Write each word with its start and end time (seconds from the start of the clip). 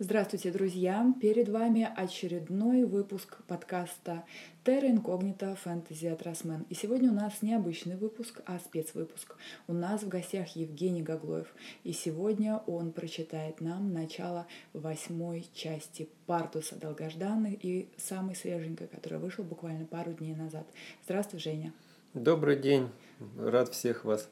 Здравствуйте, 0.00 0.52
друзья! 0.52 1.12
Перед 1.20 1.48
вами 1.48 1.90
очередной 1.96 2.84
выпуск 2.84 3.38
подкаста 3.48 4.24
Terra 4.64 4.88
Incognita 4.88 5.58
Fantasy 5.64 6.16
Росмен. 6.22 6.64
И 6.68 6.74
сегодня 6.74 7.10
у 7.10 7.14
нас 7.14 7.42
не 7.42 7.52
обычный 7.52 7.96
выпуск, 7.96 8.40
а 8.46 8.60
спецвыпуск. 8.60 9.34
У 9.66 9.72
нас 9.72 10.04
в 10.04 10.08
гостях 10.08 10.54
Евгений 10.54 11.02
Гаглоев. 11.02 11.52
И 11.82 11.92
сегодня 11.92 12.62
он 12.68 12.92
прочитает 12.92 13.60
нам 13.60 13.92
начало 13.92 14.46
восьмой 14.72 15.48
части 15.52 16.08
Партуса 16.26 16.76
долгожданной 16.76 17.58
и 17.60 17.88
самой 17.96 18.36
свеженькой, 18.36 18.86
которая 18.86 19.18
вышла 19.18 19.42
буквально 19.42 19.84
пару 19.84 20.12
дней 20.12 20.36
назад. 20.36 20.68
Здравствуй, 21.06 21.40
Женя! 21.40 21.72
Добрый 22.14 22.54
день! 22.56 22.88
Рад 23.36 23.70
всех 23.70 24.04
вас 24.04 24.30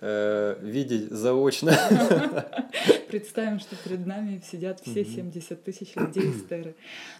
э, 0.00 0.58
видеть 0.60 1.10
заочно. 1.10 1.72
Представим, 3.08 3.60
что 3.60 3.76
перед 3.76 4.06
нами 4.06 4.42
сидят 4.44 4.80
все 4.80 5.04
70 5.04 5.62
тысяч 5.62 5.94
людей 5.96 6.30
из 6.30 6.44
Терры. 6.44 6.74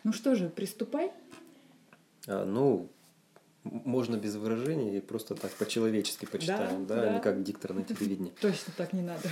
Ну 0.04 0.12
что 0.12 0.34
же, 0.34 0.48
приступай. 0.48 1.10
А, 2.26 2.44
ну, 2.44 2.90
можно 3.84 4.16
без 4.16 4.36
выражений 4.36 4.96
и 4.96 5.00
просто 5.00 5.34
так 5.34 5.50
по-человечески 5.52 6.26
почитаем, 6.26 6.86
да, 6.86 6.96
да? 6.96 7.02
да. 7.02 7.14
не 7.14 7.20
как 7.20 7.42
диктор 7.42 7.74
на 7.74 7.82
телевидении. 7.82 8.32
Точно 8.40 8.72
так 8.76 8.92
не 8.92 9.02
надо. 9.02 9.28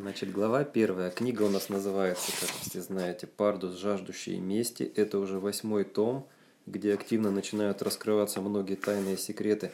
Значит, 0.00 0.32
глава 0.32 0.64
первая. 0.64 1.10
Книга 1.10 1.42
у 1.42 1.48
нас 1.48 1.68
называется, 1.68 2.32
как 2.40 2.50
все 2.60 2.80
знаете, 2.80 3.26
«Пардус, 3.26 3.78
жаждущие 3.78 4.40
мести». 4.40 4.82
Это 4.82 5.18
уже 5.18 5.38
восьмой 5.38 5.84
том, 5.84 6.26
где 6.66 6.94
активно 6.94 7.30
начинают 7.30 7.82
раскрываться 7.82 8.40
многие 8.40 8.76
тайные 8.76 9.16
секреты. 9.16 9.70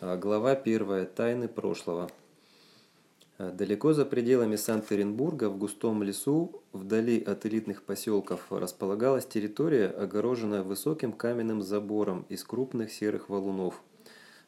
А, 0.00 0.16
глава 0.16 0.54
первая. 0.54 1.06
Тайны 1.06 1.48
прошлого. 1.48 2.10
Э, 3.42 3.50
далеко 3.50 3.92
за 3.92 4.04
пределами 4.04 4.54
Санкт-Петербурга, 4.54 5.48
в 5.48 5.58
густом 5.58 6.04
лесу, 6.04 6.62
вдали 6.72 7.20
от 7.20 7.44
элитных 7.44 7.82
поселков, 7.82 8.46
располагалась 8.50 9.26
территория, 9.26 9.86
огороженная 9.88 10.62
высоким 10.62 11.12
каменным 11.12 11.60
забором 11.60 12.24
из 12.28 12.44
крупных 12.44 12.92
серых 12.92 13.28
валунов. 13.28 13.82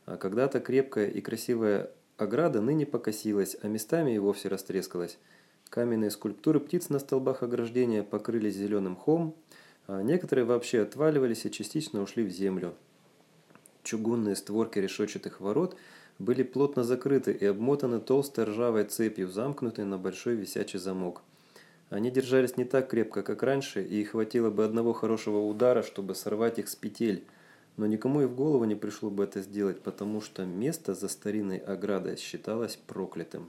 А 0.06 0.17
когда-то 0.17 0.61
крепкая 0.61 1.09
и 1.09 1.20
красивая 1.20 1.91
ограда 2.19 2.61
ныне 2.61 2.87
покосилась, 2.87 3.56
а 3.62 3.67
местами 3.67 4.15
и 4.15 4.19
вовсе 4.19 4.48
растрескалась. 4.48 5.19
Каменные 5.70 6.12
скульптуры 6.12 6.61
птиц 6.61 6.89
на 6.89 7.00
столбах 7.00 7.42
ограждения 7.42 8.05
покрылись 8.05 8.55
зеленым 8.55 8.95
хом, 8.95 9.34
а 9.89 10.03
некоторые 10.03 10.45
вообще 10.45 10.83
отваливались 10.83 11.47
и 11.47 11.50
частично 11.50 12.00
ушли 12.00 12.22
в 12.22 12.31
землю. 12.31 12.75
Чугунные 13.83 14.37
створки 14.37 14.78
решетчатых 14.78 15.41
ворот– 15.41 15.77
были 16.19 16.43
плотно 16.43 16.84
закрыты 16.84 17.33
и 17.33 17.45
обмотаны 17.45 18.01
толстой 18.01 18.45
ржавой 18.45 18.84
цепью, 18.84 19.29
замкнутой 19.29 19.84
на 19.84 19.98
большой 19.98 20.34
висячий 20.34 20.79
замок. 20.79 21.23
Они 21.91 22.11
держались 22.11 22.56
не 22.56 22.65
так 22.65 22.89
крепко, 22.89 23.23
как 23.23 23.43
раньше, 23.43 23.83
и 23.83 24.03
хватило 24.05 24.51
бы 24.51 24.65
одного 24.65 24.93
хорошего 24.93 25.39
удара, 25.39 25.83
чтобы 25.83 26.15
сорвать 26.15 26.59
их 26.59 26.69
с 26.69 26.77
петель. 26.77 27.25
Но 27.77 27.87
никому 27.87 28.23
и 28.23 28.27
в 28.27 28.34
голову 28.34 28.65
не 28.65 28.77
пришло 28.77 29.11
бы 29.11 29.25
это 29.25 29.43
сделать, 29.43 29.81
потому 29.81 30.21
что 30.21 30.45
место 30.45 30.95
за 30.95 31.09
старинной 31.09 31.59
оградой 31.59 32.17
считалось 32.17 32.77
проклятым. 32.77 33.49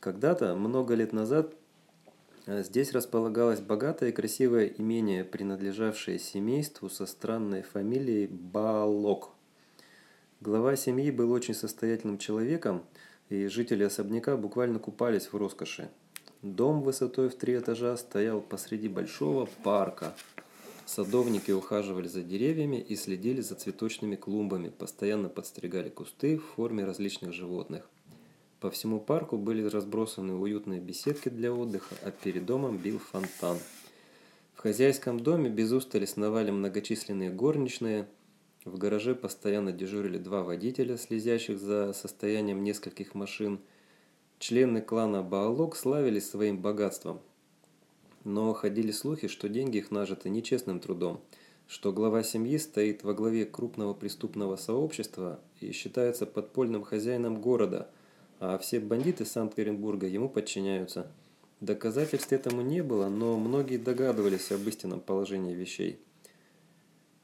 Когда-то, 0.00 0.56
много 0.56 0.94
лет 0.94 1.12
назад, 1.12 1.54
здесь 2.46 2.92
располагалось 2.92 3.60
богатое 3.60 4.08
и 4.08 4.12
красивое 4.12 4.66
имение, 4.66 5.24
принадлежавшее 5.24 6.18
семейству 6.18 6.88
со 6.88 7.06
странной 7.06 7.62
фамилией 7.62 8.26
Балок. 8.26 9.28
Глава 10.44 10.74
семьи 10.74 11.12
был 11.12 11.30
очень 11.30 11.54
состоятельным 11.54 12.18
человеком, 12.18 12.82
и 13.28 13.46
жители 13.46 13.84
особняка 13.84 14.36
буквально 14.36 14.80
купались 14.80 15.32
в 15.32 15.36
роскоши. 15.36 15.88
Дом 16.42 16.82
высотой 16.82 17.28
в 17.28 17.36
три 17.36 17.56
этажа 17.56 17.96
стоял 17.96 18.40
посреди 18.40 18.88
большого 18.88 19.48
парка. 19.62 20.16
Садовники 20.84 21.52
ухаживали 21.52 22.08
за 22.08 22.22
деревьями 22.22 22.80
и 22.80 22.96
следили 22.96 23.40
за 23.40 23.54
цветочными 23.54 24.16
клумбами, 24.16 24.70
постоянно 24.70 25.28
подстригали 25.28 25.90
кусты 25.90 26.38
в 26.38 26.44
форме 26.56 26.84
различных 26.84 27.32
животных. 27.32 27.88
По 28.58 28.68
всему 28.68 28.98
парку 28.98 29.38
были 29.38 29.62
разбросаны 29.62 30.34
уютные 30.34 30.80
беседки 30.80 31.28
для 31.28 31.52
отдыха, 31.52 31.94
а 32.02 32.10
перед 32.10 32.44
домом 32.44 32.78
бил 32.78 32.98
фонтан. 32.98 33.58
В 34.54 34.58
хозяйском 34.58 35.20
доме 35.20 35.50
без 35.50 35.70
устали 35.70 36.04
сновали 36.04 36.50
многочисленные 36.50 37.30
горничные– 37.30 38.08
в 38.64 38.78
гараже 38.78 39.14
постоянно 39.14 39.72
дежурили 39.72 40.18
два 40.18 40.42
водителя, 40.42 40.96
следящих 40.96 41.58
за 41.58 41.92
состоянием 41.92 42.62
нескольких 42.62 43.14
машин. 43.14 43.60
Члены 44.38 44.80
клана 44.80 45.22
Баалок 45.22 45.76
славились 45.76 46.28
своим 46.28 46.60
богатством. 46.60 47.20
Но 48.24 48.52
ходили 48.52 48.92
слухи, 48.92 49.26
что 49.26 49.48
деньги 49.48 49.78
их 49.78 49.90
нажиты 49.90 50.30
нечестным 50.30 50.78
трудом, 50.78 51.20
что 51.66 51.92
глава 51.92 52.22
семьи 52.22 52.56
стоит 52.58 53.02
во 53.02 53.14
главе 53.14 53.44
крупного 53.44 53.94
преступного 53.94 54.56
сообщества 54.56 55.40
и 55.60 55.72
считается 55.72 56.24
подпольным 56.24 56.84
хозяином 56.84 57.40
города, 57.40 57.90
а 58.38 58.58
все 58.58 58.78
бандиты 58.78 59.24
Санкт-Петербурга 59.24 60.06
ему 60.06 60.28
подчиняются. 60.28 61.10
Доказательств 61.60 62.32
этому 62.32 62.62
не 62.62 62.82
было, 62.82 63.08
но 63.08 63.38
многие 63.38 63.76
догадывались 63.76 64.50
об 64.52 64.66
истинном 64.68 65.00
положении 65.00 65.54
вещей. 65.54 66.00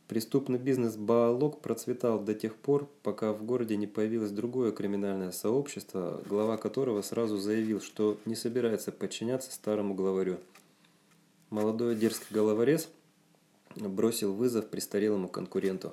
Преступный 0.09 0.59
бизнес 0.59 0.97
Баалок 0.97 1.61
процветал 1.61 2.19
до 2.19 2.35
тех 2.35 2.57
пор, 2.57 2.89
пока 3.03 3.35
в 3.35 3.45
городе 3.45 3.77
не 3.77 3.87
появилось 3.87 4.31
другое 4.31 4.73
криминальное 4.73 5.33
сообщество, 5.33 6.23
глава 6.27 6.57
которого 6.57 7.03
сразу 7.03 7.37
заявил, 7.37 7.83
что 7.83 8.19
не 8.25 8.35
собирается 8.35 8.91
подчиняться 8.91 9.53
старому 9.53 9.93
главарю. 9.93 10.39
Молодой 11.51 11.95
дерзкий 11.95 12.35
головорез 12.35 12.89
бросил 13.77 14.33
вызов 14.33 14.71
престарелому 14.71 15.29
конкуренту. 15.29 15.93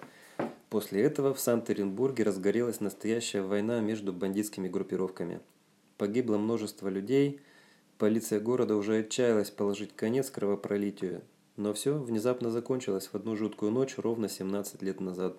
После 0.70 1.02
этого 1.02 1.34
в 1.34 1.40
Санкт-Петербурге 1.42 2.24
разгорелась 2.24 2.80
настоящая 2.80 3.42
война 3.42 3.82
между 3.82 4.14
бандитскими 4.14 4.70
группировками. 4.70 5.42
Погибло 5.98 6.38
множество 6.38 6.88
людей, 6.88 7.42
полиция 7.98 8.40
города 8.40 8.78
уже 8.78 9.00
отчаялась 9.00 9.52
положить 9.52 9.94
конец 9.94 10.30
кровопролитию, 10.30 11.22
но 11.58 11.74
все 11.74 11.98
внезапно 11.98 12.50
закончилось 12.50 13.08
в 13.08 13.16
одну 13.16 13.36
жуткую 13.36 13.72
ночь 13.72 13.98
ровно 13.98 14.30
17 14.30 14.82
лет 14.82 15.00
назад. 15.00 15.38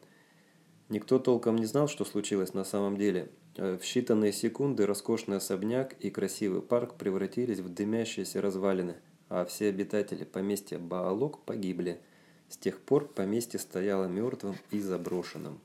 Никто 0.89 1.19
толком 1.19 1.57
не 1.57 1.67
знал, 1.67 1.89
что 1.89 2.05
случилось 2.05 2.55
на 2.55 2.65
самом 2.65 2.97
деле. 2.97 3.31
Э, 3.57 3.77
в 3.77 3.83
считанные 3.83 4.33
секунды 4.33 4.87
роскошный 4.87 5.39
особняк 5.39 5.95
и 6.01 6.11
красивый 6.11 6.63
парк 6.63 6.95
превратились 6.95 7.59
в 7.59 7.73
дымящиеся 7.73 8.41
развалины, 8.41 8.97
а 9.29 9.45
все 9.45 9.69
обитатели 9.69 10.25
поместья 10.25 10.79
Баалок 10.79 11.41
погибли. 11.41 12.01
С 12.49 12.57
тех 12.57 12.79
пор 12.81 13.09
поместье 13.09 13.59
стояло 13.59 14.07
мертвым 14.07 14.57
и 14.71 14.79
заброшенным. 14.79 15.59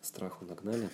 Страху 0.00 0.44
нагнали. 0.44 0.88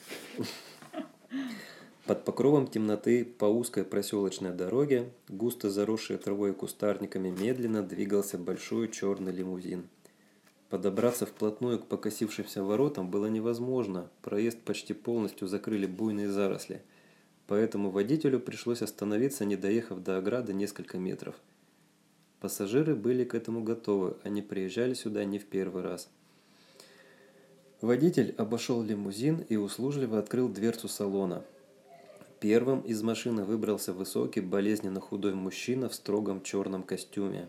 Под 2.08 2.24
покровом 2.24 2.66
темноты 2.66 3.22
по 3.22 3.44
узкой 3.44 3.84
проселочной 3.84 4.54
дороге, 4.54 5.10
густо 5.28 5.68
заросшей 5.68 6.16
травой 6.16 6.52
и 6.52 6.54
кустарниками, 6.54 7.28
медленно 7.28 7.82
двигался 7.82 8.38
большой 8.38 8.90
черный 8.90 9.30
лимузин. 9.30 9.86
Подобраться 10.70 11.26
вплотную 11.26 11.78
к 11.78 11.84
покосившимся 11.84 12.64
воротам 12.64 13.10
было 13.10 13.26
невозможно, 13.26 14.08
проезд 14.22 14.58
почти 14.60 14.94
полностью 14.94 15.48
закрыли 15.48 15.84
буйные 15.84 16.30
заросли. 16.30 16.80
Поэтому 17.46 17.90
водителю 17.90 18.40
пришлось 18.40 18.80
остановиться, 18.80 19.44
не 19.44 19.56
доехав 19.56 20.02
до 20.02 20.16
ограды 20.16 20.54
несколько 20.54 20.96
метров. 20.96 21.34
Пассажиры 22.40 22.94
были 22.94 23.24
к 23.24 23.34
этому 23.34 23.62
готовы, 23.62 24.16
они 24.22 24.40
приезжали 24.40 24.94
сюда 24.94 25.26
не 25.26 25.38
в 25.38 25.44
первый 25.44 25.82
раз. 25.82 26.08
Водитель 27.82 28.34
обошел 28.38 28.82
лимузин 28.82 29.44
и 29.50 29.56
услужливо 29.56 30.18
открыл 30.18 30.48
дверцу 30.48 30.88
салона– 30.88 31.44
Первым 32.40 32.82
из 32.82 33.02
машины 33.02 33.42
выбрался 33.42 33.92
высокий, 33.92 34.40
болезненно 34.40 35.00
худой 35.00 35.34
мужчина 35.34 35.88
в 35.88 35.94
строгом 35.94 36.40
черном 36.40 36.84
костюме. 36.84 37.48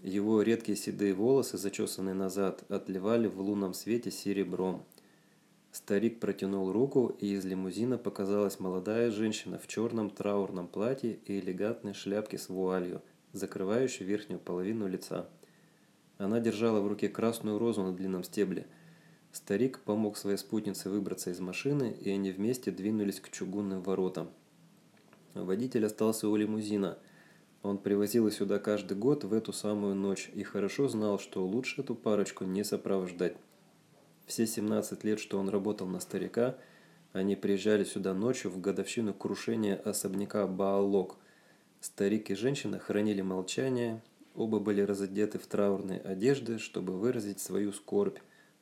Его 0.00 0.42
редкие 0.42 0.76
седые 0.76 1.12
волосы, 1.12 1.58
зачесанные 1.58 2.14
назад, 2.14 2.62
отливали 2.68 3.26
в 3.26 3.40
лунном 3.40 3.74
свете 3.74 4.12
серебром. 4.12 4.84
Старик 5.72 6.20
протянул 6.20 6.70
руку, 6.70 7.16
и 7.18 7.34
из 7.34 7.44
лимузина 7.44 7.98
показалась 7.98 8.60
молодая 8.60 9.10
женщина 9.10 9.58
в 9.58 9.66
черном 9.66 10.08
траурном 10.08 10.68
платье 10.68 11.18
и 11.26 11.40
элегантной 11.40 11.94
шляпке 11.94 12.38
с 12.38 12.48
вуалью, 12.48 13.02
закрывающей 13.32 14.06
верхнюю 14.06 14.38
половину 14.38 14.86
лица. 14.86 15.28
Она 16.16 16.38
держала 16.38 16.80
в 16.80 16.86
руке 16.86 17.08
красную 17.08 17.58
розу 17.58 17.82
на 17.82 17.92
длинном 17.92 18.22
стебле– 18.22 18.68
Старик 19.38 19.78
помог 19.84 20.16
своей 20.16 20.36
спутнице 20.36 20.90
выбраться 20.90 21.30
из 21.30 21.38
машины, 21.38 21.96
и 22.00 22.10
они 22.10 22.32
вместе 22.32 22.72
двинулись 22.72 23.20
к 23.20 23.30
чугунным 23.30 23.80
воротам. 23.82 24.30
Водитель 25.32 25.86
остался 25.86 26.28
у 26.28 26.34
лимузина. 26.34 26.98
Он 27.62 27.78
привозил 27.78 28.26
их 28.26 28.34
сюда 28.34 28.58
каждый 28.58 28.96
год 28.96 29.22
в 29.22 29.32
эту 29.32 29.52
самую 29.52 29.94
ночь 29.94 30.28
и 30.34 30.42
хорошо 30.42 30.88
знал, 30.88 31.20
что 31.20 31.46
лучше 31.46 31.82
эту 31.82 31.94
парочку 31.94 32.44
не 32.44 32.64
сопровождать. 32.64 33.36
Все 34.26 34.44
17 34.44 35.04
лет, 35.04 35.20
что 35.20 35.38
он 35.38 35.48
работал 35.48 35.86
на 35.86 36.00
старика, 36.00 36.56
они 37.12 37.36
приезжали 37.36 37.84
сюда 37.84 38.14
ночью 38.14 38.50
в 38.50 38.60
годовщину 38.60 39.14
крушения 39.14 39.76
особняка 39.76 40.48
Баалок. 40.48 41.14
Старик 41.80 42.30
и 42.30 42.34
женщина 42.34 42.80
хранили 42.80 43.22
молчание, 43.22 44.02
Оба 44.34 44.60
были 44.60 44.82
разодеты 44.82 45.40
в 45.40 45.46
траурные 45.48 45.98
одежды, 45.98 46.60
чтобы 46.60 46.92
выразить 46.92 47.40
свою 47.40 47.72
скорбь, 47.72 48.18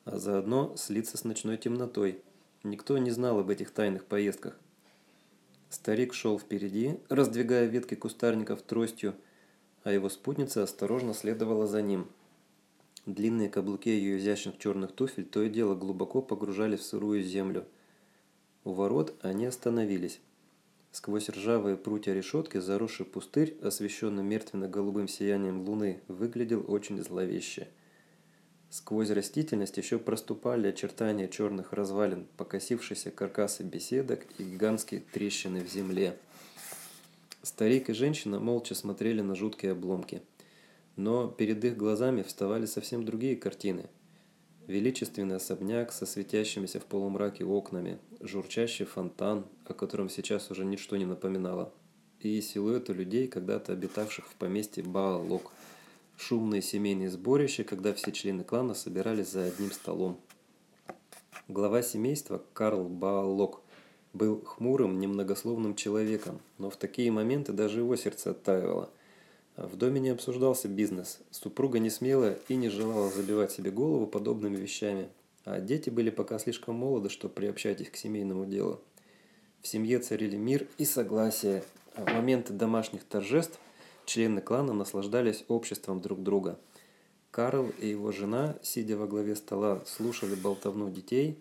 а 0.07 0.19
заодно 0.19 0.73
слиться 0.77 1.17
с 1.17 1.25
ночной 1.25 1.57
темнотой. 1.57 2.21
Никто 2.63 2.97
не 2.97 3.11
знал 3.11 3.39
об 3.39 3.49
этих 3.49 3.71
тайных 3.71 4.05
поездках. 4.05 4.57
Старик 5.69 6.13
шел 6.13 6.39
впереди, 6.39 6.97
раздвигая 7.09 7.65
ветки 7.65 7.95
кустарников 7.95 8.61
тростью, 8.61 9.15
а 9.83 9.91
его 9.91 10.07
спутница 10.09 10.63
осторожно 10.63 11.13
следовала 11.13 11.67
за 11.67 11.81
ним. 11.81 12.07
Длинные 13.05 13.49
каблуки 13.49 13.89
ее 13.89 14.17
изящных 14.17 14.57
черных 14.57 14.93
туфель 14.93 15.25
то 15.25 15.43
и 15.43 15.49
дело 15.49 15.75
глубоко 15.75 16.21
погружали 16.21 16.77
в 16.77 16.83
сырую 16.83 17.21
землю. 17.21 17.65
У 18.63 18.71
ворот 18.71 19.13
они 19.21 19.45
остановились. 19.45 20.21
Сквозь 20.91 21.29
ржавые 21.29 21.75
прутья 21.75 22.13
решетки 22.13 22.59
заросший 22.59 23.05
пустырь, 23.05 23.57
освещенный 23.61 24.23
мертвенно-голубым 24.23 25.09
сиянием 25.09 25.61
луны, 25.61 26.01
выглядел 26.07 26.63
очень 26.67 27.01
зловеще. 27.03 27.67
Сквозь 28.69 29.11
растительность 29.11 29.77
еще 29.77 29.97
проступали 29.97 30.67
очертания 30.67 31.29
черных 31.29 31.71
развалин, 31.71 32.27
покосившиеся 32.35 33.11
каркасы 33.11 33.63
беседок 33.63 34.25
и 34.37 34.43
гигантские 34.43 35.03
трещины 35.13 35.63
в 35.63 35.71
земле. 35.71 36.17
Старик 37.43 37.89
и 37.89 37.93
женщина 37.93 38.39
молча 38.41 38.75
смотрели 38.75 39.21
на 39.21 39.35
жуткие 39.35 39.71
обломки. 39.71 40.21
Но 40.97 41.27
перед 41.29 41.63
их 41.63 41.77
глазами 41.77 42.23
вставали 42.23 42.65
совсем 42.65 43.05
другие 43.05 43.37
картины. 43.37 43.85
Величественный 44.65 45.37
особняк 45.37 45.93
со 45.93 46.05
светящимися 46.05 46.81
в 46.81 46.85
полумраке 46.85 47.45
окнами, 47.45 47.99
журчащий 48.19 48.83
фонтан, 48.83 49.45
о 49.65 49.73
котором 49.73 50.09
сейчас 50.09 50.51
уже 50.51 50.65
ничто 50.65 50.97
не 50.97 51.05
напоминало, 51.05 51.71
и 52.19 52.41
силуэты 52.41 52.91
людей, 52.91 53.27
когда-то 53.29 53.71
обитавших 53.71 54.27
в 54.27 54.35
поместье 54.35 54.83
Баалок– 54.83 55.53
шумные 56.17 56.61
семейные 56.61 57.09
сборища, 57.09 57.63
когда 57.63 57.93
все 57.93 58.11
члены 58.11 58.43
клана 58.43 58.73
собирались 58.73 59.29
за 59.29 59.45
одним 59.45 59.71
столом. 59.71 60.19
Глава 61.47 61.81
семейства 61.81 62.43
Карл 62.53 62.89
Баалок 62.89 63.61
был 64.13 64.41
хмурым, 64.41 64.99
немногословным 64.99 65.75
человеком, 65.75 66.41
но 66.57 66.69
в 66.69 66.75
такие 66.75 67.11
моменты 67.11 67.53
даже 67.53 67.79
его 67.79 67.95
сердце 67.95 68.31
оттаивало. 68.31 68.89
В 69.55 69.75
доме 69.75 69.99
не 69.99 70.09
обсуждался 70.09 70.67
бизнес, 70.67 71.19
супруга 71.31 71.79
не 71.79 71.89
смела 71.89 72.37
и 72.47 72.55
не 72.55 72.69
желала 72.69 73.09
забивать 73.09 73.51
себе 73.51 73.71
голову 73.71 74.07
подобными 74.07 74.55
вещами, 74.55 75.09
а 75.45 75.59
дети 75.59 75.89
были 75.89 76.09
пока 76.09 76.37
слишком 76.39 76.75
молоды, 76.75 77.09
чтобы 77.09 77.33
приобщать 77.33 77.81
их 77.81 77.91
к 77.91 77.95
семейному 77.95 78.45
делу. 78.45 78.81
В 79.61 79.67
семье 79.67 79.99
царили 79.99 80.35
мир 80.35 80.67
и 80.77 80.85
согласие, 80.85 81.63
а 81.95 82.03
в 82.03 82.13
моменты 82.13 82.53
домашних 82.53 83.03
торжеств 83.03 83.59
Члены 84.07 84.39
клана 84.39 84.71
наслаждались 84.71 85.43
обществом 85.49 85.99
друг 85.99 86.23
друга. 86.23 86.57
Карл 87.29 87.73
и 87.77 87.89
его 87.89 88.13
жена, 88.13 88.55
сидя 88.63 88.95
во 88.95 89.05
главе 89.05 89.35
стола, 89.35 89.83
слушали 89.85 90.33
болтовну 90.33 90.89
детей. 90.89 91.37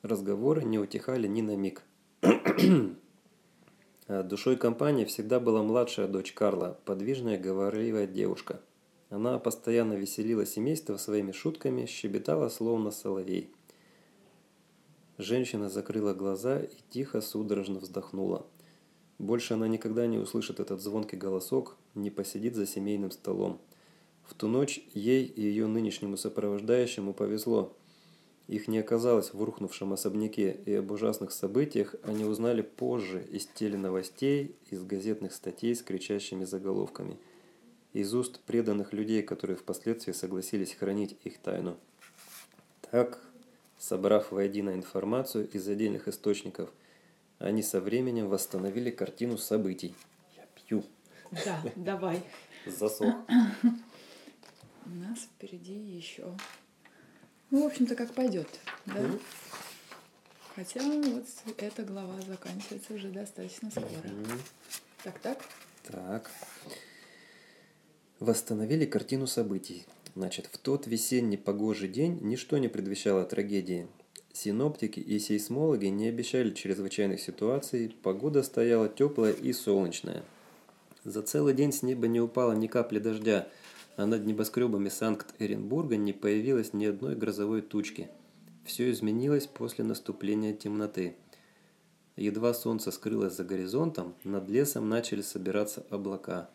Разговоры 0.00 0.64
не 0.64 0.78
утихали 0.78 1.26
ни 1.28 1.42
на 1.42 1.54
миг. 1.54 1.82
Душой 4.08 4.56
компании 4.56 5.04
всегда 5.04 5.38
была 5.38 5.62
младшая 5.62 6.08
дочь 6.08 6.32
Карла, 6.32 6.78
подвижная, 6.86 7.36
говорливая 7.36 8.06
девушка. 8.06 8.62
Она 9.10 9.38
постоянно 9.38 9.92
веселила 9.92 10.46
семейство 10.46 10.96
своими 10.96 11.32
шутками, 11.32 11.84
щебетала 11.84 12.48
словно 12.48 12.90
соловей. 12.90 13.52
Женщина 15.18 15.68
закрыла 15.68 16.14
глаза 16.14 16.58
и 16.58 16.76
тихо, 16.88 17.20
судорожно 17.20 17.80
вздохнула. 17.80 18.46
Больше 19.18 19.54
она 19.54 19.66
никогда 19.66 20.06
не 20.06 20.16
услышит 20.16 20.60
этот 20.60 20.80
звонкий 20.80 21.16
голосок, 21.16 21.76
не 21.98 22.10
посидит 22.10 22.54
за 22.54 22.66
семейным 22.66 23.10
столом. 23.10 23.60
В 24.24 24.34
ту 24.34 24.48
ночь 24.48 24.80
ей 24.94 25.24
и 25.24 25.42
ее 25.42 25.66
нынешнему 25.66 26.16
сопровождающему 26.16 27.12
повезло. 27.12 27.76
Их 28.46 28.68
не 28.68 28.78
оказалось 28.78 29.34
в 29.34 29.42
рухнувшем 29.42 29.92
особняке, 29.92 30.58
и 30.64 30.74
об 30.74 30.90
ужасных 30.90 31.32
событиях 31.32 31.94
они 32.02 32.24
узнали 32.24 32.62
позже 32.62 33.22
из 33.30 33.46
теленовостей, 33.46 34.56
из 34.70 34.82
газетных 34.84 35.32
статей 35.34 35.74
с 35.74 35.82
кричащими 35.82 36.44
заголовками, 36.44 37.18
из 37.92 38.14
уст 38.14 38.40
преданных 38.40 38.92
людей, 38.92 39.22
которые 39.22 39.56
впоследствии 39.56 40.12
согласились 40.12 40.74
хранить 40.74 41.16
их 41.24 41.38
тайну. 41.38 41.76
Так, 42.90 43.22
собрав 43.76 44.32
воедино 44.32 44.70
информацию 44.70 45.48
из 45.50 45.68
отдельных 45.68 46.08
источников– 46.08 46.72
они 47.38 47.62
со 47.62 47.80
временем 47.80 48.28
восстановили 48.28 48.90
картину 48.90 49.38
событий. 49.38 49.94
Я 50.36 50.44
пью. 50.54 50.84
Да, 51.30 51.62
давай. 51.76 52.22
Засох. 52.66 53.14
У 54.86 54.90
нас 54.90 55.20
впереди 55.20 55.74
еще. 55.74 56.34
Ну, 57.50 57.64
в 57.64 57.66
общем-то, 57.66 57.94
как 57.94 58.12
пойдет, 58.14 58.48
да? 58.86 59.00
Mm-hmm. 59.00 59.20
Хотя 60.54 60.80
вот 60.82 61.24
эта 61.58 61.82
глава 61.82 62.20
заканчивается 62.22 62.94
уже 62.94 63.08
достаточно 63.08 63.70
скоро. 63.70 63.86
Mm-hmm. 63.86 64.40
Так, 65.04 65.18
так? 65.20 65.44
Так. 65.86 66.30
Восстановили 68.20 68.84
картину 68.84 69.26
событий. 69.26 69.86
Значит, 70.14 70.46
в 70.46 70.58
тот 70.58 70.86
весенний 70.86 71.36
погожий 71.36 71.88
день 71.88 72.18
ничто 72.22 72.58
не 72.58 72.68
предвещало 72.68 73.24
трагедии. 73.24 73.86
Синоптики 74.32 75.00
и 75.00 75.18
сейсмологи 75.18 75.86
не 75.86 76.08
обещали 76.08 76.52
чрезвычайных 76.52 77.20
ситуаций, 77.20 77.96
погода 78.02 78.42
стояла 78.42 78.88
теплая 78.88 79.32
и 79.32 79.52
солнечная. 79.52 80.22
За 81.08 81.22
целый 81.22 81.54
день 81.54 81.72
с 81.72 81.82
неба 81.82 82.06
не 82.06 82.20
упало 82.20 82.52
ни 82.52 82.66
капли 82.66 82.98
дождя, 82.98 83.48
а 83.96 84.04
над 84.04 84.26
небоскребами 84.26 84.90
Санкт-Эренбурга 84.90 85.96
не 85.96 86.12
появилось 86.12 86.74
ни 86.74 86.84
одной 86.84 87.16
грозовой 87.16 87.62
тучки. 87.62 88.10
Все 88.66 88.90
изменилось 88.90 89.46
после 89.46 89.84
наступления 89.86 90.52
темноты. 90.52 91.16
Едва 92.16 92.52
солнце 92.52 92.90
скрылось 92.90 93.34
за 93.34 93.44
горизонтом, 93.44 94.16
над 94.22 94.50
лесом 94.50 94.90
начали 94.90 95.22
собираться 95.22 95.86
облака. 95.88 96.50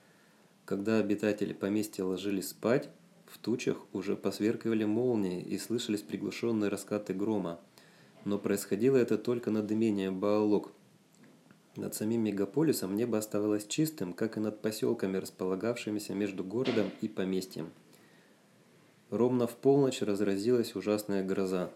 Когда 0.65 0.99
обитатели 0.99 1.53
поместья 1.53 2.03
ложились 2.03 2.49
спать, 2.49 2.89
в 3.25 3.39
тучах 3.39 3.77
уже 3.91 4.15
посверкивали 4.15 4.85
молнии 4.85 5.41
и 5.41 5.57
слышались 5.57 6.03
приглушенные 6.03 6.69
раскаты 6.69 7.15
грома– 7.15 7.59
но 8.25 8.37
происходило 8.37 8.97
это 8.97 9.17
только 9.17 9.51
над 9.51 9.71
имением 9.71 10.19
Баалок. 10.19 10.71
Над 11.75 11.95
самим 11.95 12.21
мегаполисом 12.21 12.95
небо 12.95 13.17
оставалось 13.17 13.65
чистым, 13.65 14.13
как 14.13 14.37
и 14.37 14.39
над 14.39 14.61
поселками, 14.61 15.17
располагавшимися 15.17 16.13
между 16.13 16.43
городом 16.43 16.91
и 17.01 17.07
поместьем. 17.07 17.71
Ровно 19.09 19.47
в 19.47 19.55
полночь 19.55 20.01
разразилась 20.01 20.75
ужасная 20.75 21.23
гроза. 21.23 21.71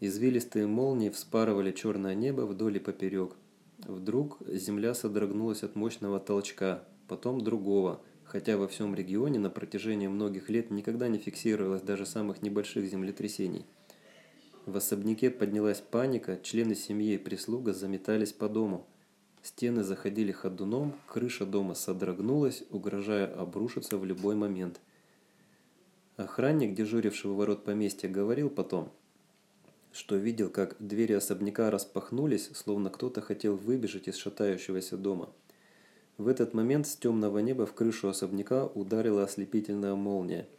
Извилистые 0.00 0.66
молнии 0.66 1.08
вспарывали 1.08 1.72
черное 1.72 2.14
небо 2.14 2.42
вдоль 2.42 2.76
и 2.76 2.80
поперек. 2.80 3.32
Вдруг 3.78 4.38
земля 4.46 4.94
содрогнулась 4.94 5.62
от 5.62 5.74
мощного 5.74 6.20
толчка, 6.20 6.84
потом 7.08 7.40
другого, 7.40 8.02
хотя 8.24 8.58
во 8.58 8.68
всем 8.68 8.94
регионе 8.94 9.38
на 9.38 9.50
протяжении 9.50 10.06
многих 10.06 10.50
лет 10.50 10.70
никогда 10.70 11.08
не 11.08 11.18
фиксировалось 11.18 11.82
даже 11.82 12.04
самых 12.04 12.42
небольших 12.42 12.86
землетрясений– 12.86 13.64
в 14.66 14.78
особняке 14.78 15.30
поднялась 15.30 15.82
паника, 15.82 16.38
члены 16.42 16.74
семьи 16.74 17.14
и 17.14 17.18
прислуга 17.18 17.74
заметались 17.74 18.32
по 18.32 18.48
дому. 18.48 18.86
Стены 19.44 19.84
заходили 19.84 20.32
ходуном, 20.32 20.94
крыша 21.06 21.44
дома 21.44 21.74
содрогнулась, 21.74 22.64
угрожая 22.70 23.26
обрушиться 23.26 23.98
в 23.98 24.04
любой 24.06 24.34
момент. 24.34 24.80
Охранник, 26.16 26.74
дежуривший 26.74 27.30
у 27.30 27.34
ворот 27.34 27.62
поместья, 27.62 28.08
говорил 28.08 28.48
потом, 28.48 28.90
что 29.92 30.16
видел, 30.16 30.48
как 30.48 30.76
двери 30.78 31.12
особняка 31.12 31.70
распахнулись, 31.70 32.48
словно 32.54 32.88
кто-то 32.88 33.20
хотел 33.20 33.54
выбежать 33.56 34.08
из 34.08 34.16
шатающегося 34.16 34.96
дома. 34.96 35.28
В 36.16 36.26
этот 36.28 36.54
момент 36.54 36.86
с 36.86 36.96
темного 36.96 37.40
неба 37.40 37.66
в 37.66 37.74
крышу 37.74 38.08
особняка 38.08 38.64
ударила 38.64 39.24
ослепительная 39.24 39.94
молния– 39.94 40.48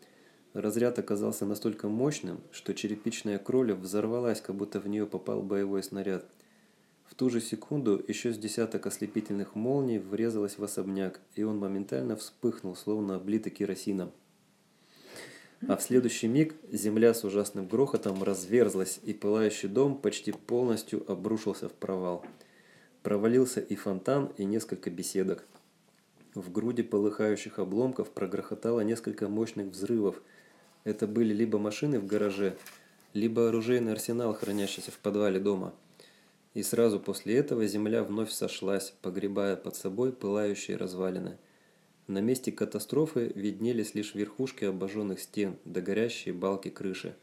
Разряд 0.56 0.98
оказался 1.00 1.46
настолько 1.46 1.90
мощным, 1.90 2.40
что 2.54 2.74
черепичная 2.74 3.38
кроля 3.40 3.76
взорвалась, 3.76 4.40
как 4.40 4.56
будто 4.56 4.80
в 4.80 4.88
нее 4.88 5.06
попал 5.06 5.42
боевой 5.42 5.84
снаряд. 5.84 6.26
В 7.06 7.16
ту 7.16 7.30
же 7.30 7.40
секунду 7.40 8.04
еще 8.08 8.34
с 8.34 8.38
десяток 8.38 8.88
ослепительных 8.88 9.56
молний 9.56 10.00
врезалось 10.00 10.58
в 10.58 10.64
особняк, 10.64 11.20
и 11.36 11.44
он 11.44 11.58
моментально 11.58 12.16
вспыхнул, 12.16 12.76
словно 12.76 13.16
облитый 13.16 13.52
керосином. 13.52 14.12
А 15.68 15.78
в 15.78 15.82
следующий 15.82 16.28
миг 16.28 16.56
земля 16.72 17.14
с 17.14 17.24
ужасным 17.24 17.68
грохотом 17.68 18.22
разверзлась, 18.24 19.00
и 19.04 19.14
пылающий 19.14 19.70
дом 19.70 19.98
почти 19.98 20.32
полностью 20.32 21.10
обрушился 21.10 21.70
в 21.70 21.74
провал. 21.74 22.26
Провалился 23.04 23.62
и 23.62 23.76
фонтан, 23.76 24.32
и 24.38 24.46
несколько 24.46 24.90
беседок. 24.90 25.46
В 26.34 26.52
груди 26.52 26.84
полыхающих 26.84 27.60
обломков 27.60 28.10
прогрохотало 28.10 28.82
несколько 28.82 29.28
мощных 29.28 29.68
взрывов– 29.68 30.22
это 30.86 31.08
были 31.08 31.34
либо 31.34 31.58
машины 31.58 32.00
в 32.00 32.06
гараже, 32.06 32.56
либо 33.14 33.50
оружейный 33.50 33.92
арсенал, 33.92 34.36
хранящийся 34.36 34.92
в 34.92 35.00
подвале 35.00 35.40
дома. 35.40 35.74
И 36.56 36.64
сразу 36.64 37.02
после 37.02 37.36
этого 37.36 37.68
земля 37.68 38.02
вновь 38.02 38.32
сошлась, 38.32 38.94
погребая 39.02 39.58
под 39.58 39.76
собой 39.76 40.14
пылающие 40.14 40.78
развалины. 40.78 41.38
На 42.08 42.20
месте 42.20 42.52
катастрофы 42.52 43.32
виднелись 43.36 43.94
лишь 43.94 44.16
верхушки 44.16 44.64
обожженных 44.64 45.20
стен 45.20 45.58
да 45.66 45.82
горящие 45.82 46.34
балки 46.34 46.70
крыши. 46.70 47.14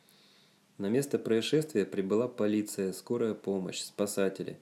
На 0.77 0.91
место 0.91 1.19
происшествия 1.19 1.87
прибыла 1.87 2.29
полиция, 2.29 2.93
скорая 2.93 3.33
помощь, 3.33 3.81
спасатели. 3.81 4.59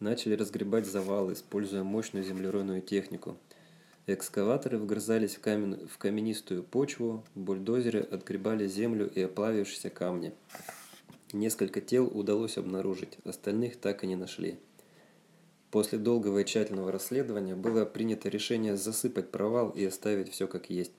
Начали 0.00 0.34
разгребать 0.34 0.86
завалы, 0.86 1.34
используя 1.34 1.82
мощную 1.82 2.24
землеройную 2.24 2.80
технику. 2.80 3.36
Экскаваторы 4.06 4.78
вгрызались 4.78 5.34
в, 5.34 5.40
камен... 5.40 5.88
в 5.88 5.98
каменистую 5.98 6.62
почву, 6.62 7.22
бульдозеры 7.34 8.00
отгребали 8.00 8.66
землю 8.66 9.10
и 9.12 9.20
оплавившиеся 9.20 9.90
камни. 9.90 10.32
Несколько 11.32 11.80
тел 11.80 12.06
удалось 12.06 12.56
обнаружить, 12.56 13.18
остальных 13.24 13.76
так 13.76 14.04
и 14.04 14.06
не 14.06 14.14
нашли. 14.14 14.58
После 15.70 15.98
долгого 15.98 16.38
и 16.38 16.44
тщательного 16.44 16.92
расследования 16.92 17.56
было 17.56 17.84
принято 17.84 18.28
решение 18.28 18.76
засыпать 18.76 19.30
провал 19.30 19.70
и 19.70 19.84
оставить 19.84 20.30
все 20.30 20.46
как 20.46 20.70
есть. 20.70 20.92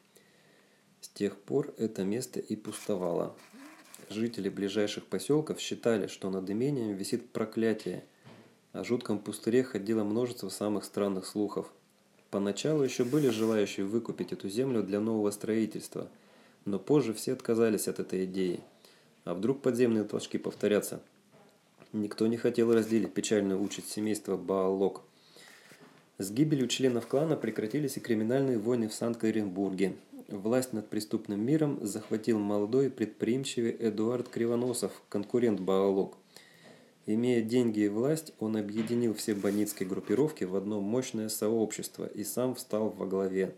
С 0.99 1.07
тех 1.09 1.37
пор 1.37 1.73
это 1.77 2.03
место 2.03 2.39
и 2.39 2.55
пустовало. 2.55 3.35
Жители 4.09 4.49
ближайших 4.49 5.05
поселков 5.05 5.59
считали, 5.59 6.07
что 6.07 6.29
над 6.29 6.49
имением 6.49 6.95
висит 6.95 7.29
проклятие. 7.31 8.03
О 8.73 8.83
жутком 8.83 9.19
пустыре 9.19 9.63
ходило 9.63 10.03
множество 10.03 10.49
самых 10.49 10.83
странных 10.83 11.25
слухов. 11.25 11.71
Поначалу 12.29 12.83
еще 12.83 13.05
были 13.05 13.29
желающие 13.29 13.85
выкупить 13.85 14.33
эту 14.33 14.49
землю 14.49 14.83
для 14.83 14.99
нового 14.99 15.31
строительства, 15.31 16.09
но 16.65 16.77
позже 16.77 17.13
все 17.13 17.33
отказались 17.33 17.87
от 17.87 17.99
этой 17.99 18.25
идеи. 18.25 18.61
А 19.27 19.33
вдруг 19.33 19.61
подземные 19.61 20.05
толчки 20.05 20.37
повторятся? 20.37 21.01
Никто 21.91 22.27
не 22.27 22.37
хотел 22.37 22.73
разделить 22.73 23.13
печальную 23.13 23.61
участь 23.61 23.89
семейства 23.91 24.37
Баалок. 24.37 25.01
С 26.17 26.31
гибелью 26.31 26.69
членов 26.69 27.07
клана 27.07 27.35
прекратились 27.35 27.97
и 27.97 27.99
криминальные 27.99 28.57
войны 28.57 28.87
в 28.87 28.93
Санкт-Петербурге, 28.93 29.97
власть 30.29 30.71
над 30.71 30.87
преступным 30.87 31.45
миром 31.45 31.77
захватил 31.81 32.39
молодой 32.39 32.89
предприимчивый 32.89 33.75
Эдуард 33.77 34.29
Кривоносов, 34.29 34.93
конкурент 35.09 35.59
Баалок. 35.59 36.15
Имея 37.05 37.41
деньги 37.41 37.81
и 37.81 37.89
власть, 37.89 38.31
он 38.39 38.55
объединил 38.55 39.13
все 39.13 39.35
бандитские 39.35 39.89
группировки 39.89 40.45
в 40.45 40.55
одно 40.55 40.79
мощное 40.79 41.27
сообщество 41.27 42.05
и 42.05 42.23
сам 42.23 42.55
встал 42.55 42.91
во 42.91 43.05
главе. 43.05 43.53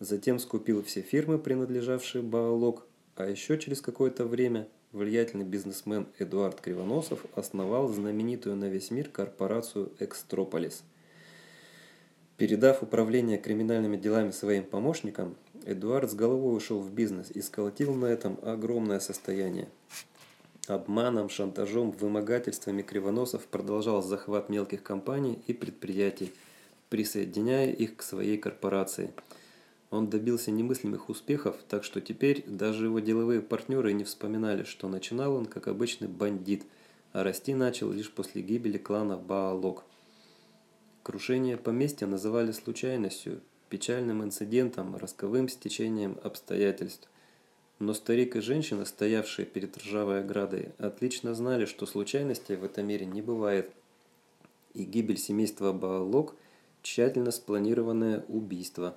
Затем 0.00 0.38
скупил 0.38 0.82
все 0.82 1.00
фирмы, 1.00 1.38
принадлежавшие 1.38 2.20
Баалок, 2.20 2.86
а 3.16 3.26
еще 3.26 3.56
через 3.56 3.80
какое-то 3.80 4.26
время 4.26 4.68
влиятельный 4.92 5.44
бизнесмен 5.44 6.06
Эдуард 6.18 6.60
Кривоносов 6.60 7.24
основал 7.34 7.88
знаменитую 7.88 8.56
на 8.56 8.66
весь 8.66 8.90
мир 8.90 9.08
корпорацию 9.08 9.92
«Экстрополис». 9.98 10.82
Передав 12.36 12.82
управление 12.82 13.36
криминальными 13.36 13.96
делами 13.96 14.30
своим 14.30 14.64
помощникам, 14.64 15.34
Эдуард 15.66 16.10
с 16.10 16.14
головой 16.14 16.56
ушел 16.56 16.80
в 16.80 16.92
бизнес 16.92 17.30
и 17.32 17.42
сколотил 17.42 17.94
на 17.94 18.06
этом 18.06 18.38
огромное 18.42 19.00
состояние. 19.00 19.68
Обманом, 20.68 21.30
шантажом, 21.30 21.90
вымогательствами 21.90 22.82
Кривоносов 22.82 23.46
продолжал 23.46 24.02
захват 24.02 24.50
мелких 24.50 24.82
компаний 24.82 25.42
и 25.46 25.52
предприятий, 25.52 26.32
присоединяя 26.90 27.72
их 27.72 27.96
к 27.96 28.02
своей 28.02 28.38
корпорации. 28.38 29.12
Он 29.90 30.10
добился 30.10 30.50
немыслимых 30.50 31.08
успехов, 31.08 31.56
так 31.68 31.82
что 31.82 32.00
теперь 32.00 32.44
даже 32.46 32.86
его 32.86 33.00
деловые 33.00 33.40
партнеры 33.40 33.92
не 33.92 34.04
вспоминали, 34.04 34.64
что 34.64 34.88
начинал 34.88 35.34
он 35.34 35.46
как 35.46 35.66
обычный 35.66 36.08
бандит, 36.08 36.64
а 37.12 37.24
расти 37.24 37.54
начал 37.54 37.90
лишь 37.90 38.10
после 38.10 38.42
гибели 38.42 38.76
клана 38.76 39.16
Баалок. 39.16 39.84
Крушение 41.02 41.56
поместья 41.56 42.06
называли 42.06 42.52
случайностью, 42.52 43.40
печальным 43.70 44.22
инцидентом, 44.22 44.94
росковым 44.96 45.48
стечением 45.48 46.18
обстоятельств. 46.22 47.08
Но 47.78 47.94
старик 47.94 48.36
и 48.36 48.40
женщина, 48.40 48.84
стоявшие 48.84 49.46
перед 49.46 49.76
ржавой 49.78 50.20
оградой, 50.20 50.72
отлично 50.78 51.34
знали, 51.34 51.64
что 51.64 51.86
случайностей 51.86 52.56
в 52.56 52.64
этом 52.64 52.86
мире 52.86 53.06
не 53.06 53.22
бывает. 53.22 53.70
И 54.74 54.84
гибель 54.84 55.18
семейства 55.18 55.72
Баалок– 55.72 56.34
тщательно 56.82 57.30
спланированное 57.30 58.24
убийство. 58.28 58.96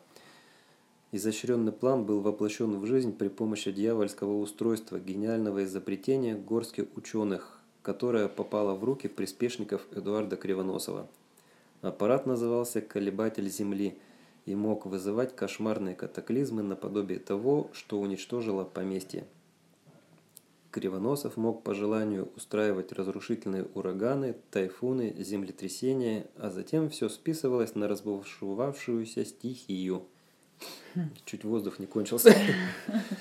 Изощренный 1.12 1.72
план 1.72 2.06
был 2.06 2.22
воплощен 2.22 2.80
в 2.80 2.86
жизнь 2.86 3.12
при 3.12 3.28
помощи 3.28 3.72
дьявольского 3.72 4.40
устройства, 4.40 5.00
гениального 5.00 5.66
изобретения 5.66 6.36
горских 6.36 6.86
ученых, 6.96 7.60
которое 7.82 8.28
попало 8.28 8.76
в 8.76 8.84
руки 8.84 9.08
приспешников 9.08 9.86
Эдуарда 9.92 10.38
Кривоносова. 10.38 11.10
Аппарат 11.82 12.26
назывался 12.26 12.80
«Колебатель 12.80 13.50
Земли», 13.50 13.98
и 14.46 14.56
мог 14.56 14.86
вызывать 14.86 15.36
кошмарные 15.36 15.96
катаклизмы 15.96 16.64
наподобие 16.64 17.20
того, 17.20 17.70
что 17.74 18.00
уничтожило 18.00 18.64
поместье. 18.64 19.26
Кривоносов 20.72 21.36
мог 21.36 21.64
по 21.64 21.74
желанию 21.74 22.30
устраивать 22.36 22.94
разрушительные 22.94 23.66
ураганы, 23.74 24.36
тайфуны, 24.52 25.14
землетрясения, 25.20 26.28
а 26.38 26.50
затем 26.50 26.90
все 26.90 27.10
списывалось 27.10 27.76
на 27.76 27.88
разбушевавшуюся 27.90 29.26
стихию. 29.26 30.06
Чуть 31.26 31.44
воздух 31.44 31.80
не 31.80 31.86
кончился. 31.86 32.36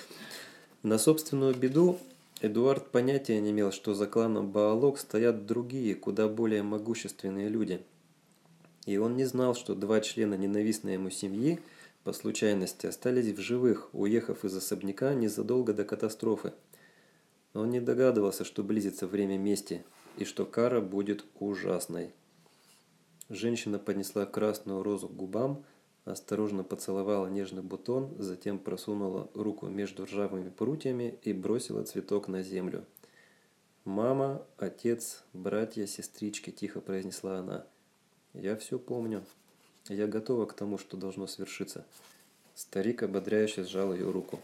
На 0.83 0.99
собственную 0.99 1.55
беду 1.55 1.99
Эдуард 2.41 2.91
понятия 2.91 3.41
не 3.41 3.51
имел, 3.51 3.71
что 3.71 3.95
за 3.95 4.07
кланом 4.07 4.51
Баалок 4.51 4.99
стоят 4.99 5.47
другие, 5.47 5.95
куда 5.95 6.29
более 6.29 6.63
могущественные 6.63 7.49
люди– 7.49 7.81
и 8.87 8.97
он 8.97 9.17
не 9.17 9.25
знал, 9.25 9.55
что 9.55 9.75
два 9.75 10.01
члена 10.01 10.35
ненавистной 10.35 10.95
ему 10.95 11.11
семьи 11.11 11.61
по 12.05 12.13
случайности 12.13 12.87
остались 12.87 13.33
в 13.35 13.41
живых, 13.41 13.91
уехав 13.93 14.45
из 14.45 14.57
особняка 14.57 15.15
незадолго 15.15 15.75
до 15.75 15.85
катастрофы. 15.85 16.53
Он 17.53 17.71
не 17.71 17.81
догадывался, 17.81 18.45
что 18.45 18.65
близится 18.65 19.07
время 19.07 19.37
мести 19.37 19.85
и 20.17 20.25
что 20.25 20.47
кара 20.47 20.81
будет 20.81 21.25
ужасной. 21.39 22.11
Женщина 23.29 23.79
поднесла 23.79 24.25
красную 24.27 24.83
розу 24.83 25.09
к 25.09 25.15
губам, 25.15 25.65
осторожно 26.12 26.64
поцеловала 26.64 27.26
нежный 27.26 27.62
бутон, 27.62 28.14
затем 28.19 28.59
просунула 28.59 29.29
руку 29.35 29.67
между 29.67 30.05
ржавыми 30.05 30.50
прутьями 30.50 31.19
и 31.23 31.33
бросила 31.33 31.85
цветок 31.85 32.29
на 32.29 32.43
землю. 32.43 32.85
«Мама, 33.85 34.47
отец, 34.59 35.25
братья, 35.33 35.87
сестрички»,– 35.87 36.50
тихо 36.52 36.81
произнесла 36.81 37.38
она– 37.38 37.67
я 38.35 38.57
все 38.57 38.79
помню. 38.79 39.25
Я 39.88 40.07
готова 40.07 40.47
к 40.47 40.52
тому, 40.52 40.79
что 40.79 40.97
должно 40.97 41.26
свершиться. 41.26 41.85
Старик 42.55 43.02
ободряюще 43.02 43.64
сжал 43.64 43.93
ее 43.93 44.11
руку. 44.11 44.38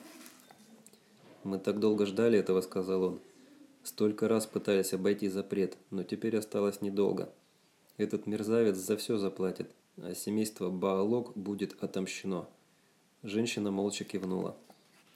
«Мы 1.44 1.58
так 1.60 1.78
долго 1.78 2.04
ждали 2.04 2.38
этого»,— 2.38 2.60
сказал 2.62 3.04
он. 3.04 3.20
«Столько 3.84 4.26
раз 4.26 4.46
пытались 4.46 4.92
обойти 4.92 5.28
запрет, 5.28 5.76
но 5.90 6.02
теперь 6.02 6.36
осталось 6.36 6.80
недолго. 6.80 7.32
Этот 7.96 8.26
мерзавец 8.26 8.76
за 8.76 8.96
все 8.96 9.18
заплатит, 9.18 9.70
семейство 10.14 10.70
Баалок 10.70 11.36
будет 11.36 11.82
отомщено». 11.82 12.48
Женщина 13.22 13.70
молча 13.70 14.04
кивнула. 14.04 14.56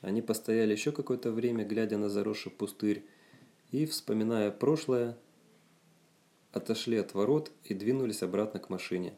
Они 0.01 0.23
постояли 0.23 0.73
еще 0.73 0.93
какое-то 0.93 1.31
время, 1.31 1.65
глядя 1.65 1.99
на 1.99 2.09
заросший 2.09 2.51
пустырь, 2.51 3.05
и, 3.71 3.87
вспоминая 3.87 4.51
прошлое, 4.51 5.17
отошли 6.53 6.97
от 6.97 7.15
ворот 7.15 7.53
и 7.65 7.75
двинулись 7.75 8.23
обратно 8.23 8.59
к 8.61 8.71
машине. 8.71 9.15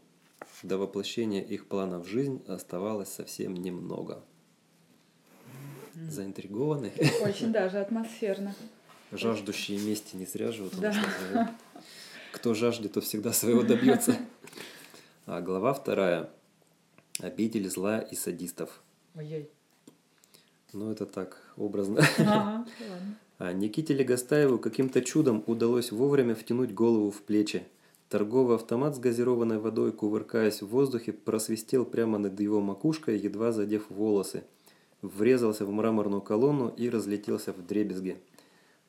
До 0.62 0.78
воплощения 0.78 1.42
их 1.42 1.66
плана 1.66 1.99
в 1.99 2.07
жизнь 2.07 2.42
оставалось 2.47 3.09
совсем 3.09 3.54
немного. 3.54 4.23
Заинтригованы? 5.95 6.92
Очень 7.23 7.52
даже 7.52 7.78
атмосферно. 7.78 8.54
Жаждущие 9.12 9.78
мести 9.78 10.16
не 10.16 10.26
зря 10.26 10.52
живут. 10.52 10.75
Да. 10.81 11.54
Кто 12.33 12.54
жаждет, 12.54 12.95
то 12.95 13.00
всегда 13.00 13.33
своего 13.33 13.62
добьется. 13.62 14.16
А 15.24 15.40
глава 15.40 15.72
вторая. 15.72 16.30
Обитель 17.20 17.68
зла 17.70 18.00
и 18.00 18.16
садистов. 18.16 18.82
Ой-ой. 19.14 19.48
Ну, 20.72 20.90
это 20.90 21.06
так, 21.06 21.40
образно. 21.56 22.04
Ага. 22.18 22.66
А 23.38 23.52
Никите 23.52 23.92
Легостаеву 23.94 24.58
каким-то 24.58 25.00
чудом 25.00 25.42
удалось 25.46 25.90
вовремя 25.90 26.34
втянуть 26.34 26.74
голову 26.74 27.10
в 27.10 27.22
плечи. 27.22 27.64
Торговый 28.08 28.54
автомат 28.54 28.94
с 28.94 29.00
газированной 29.00 29.58
водой, 29.58 29.90
кувыркаясь 29.90 30.62
в 30.62 30.68
воздухе, 30.68 31.12
просвистел 31.12 31.84
прямо 31.84 32.18
над 32.18 32.38
его 32.38 32.60
макушкой, 32.60 33.18
едва 33.18 33.50
задев 33.50 33.90
волосы. 33.90 34.44
Врезался 35.02 35.64
в 35.64 35.72
мраморную 35.72 36.22
колонну 36.22 36.68
и 36.68 36.88
разлетелся 36.88 37.52
в 37.52 37.66
дребезги. 37.66 38.20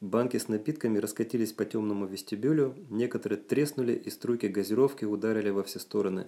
Банки 0.03 0.37
с 0.37 0.49
напитками 0.49 0.97
раскатились 0.97 1.53
по 1.53 1.63
темному 1.63 2.05
вестибюлю, 2.05 2.75
некоторые 2.89 3.39
треснули 3.39 3.93
и 3.93 4.09
струйки 4.09 4.47
газировки 4.47 5.05
ударили 5.05 5.49
во 5.49 5.63
все 5.63 5.79
стороны. 5.79 6.27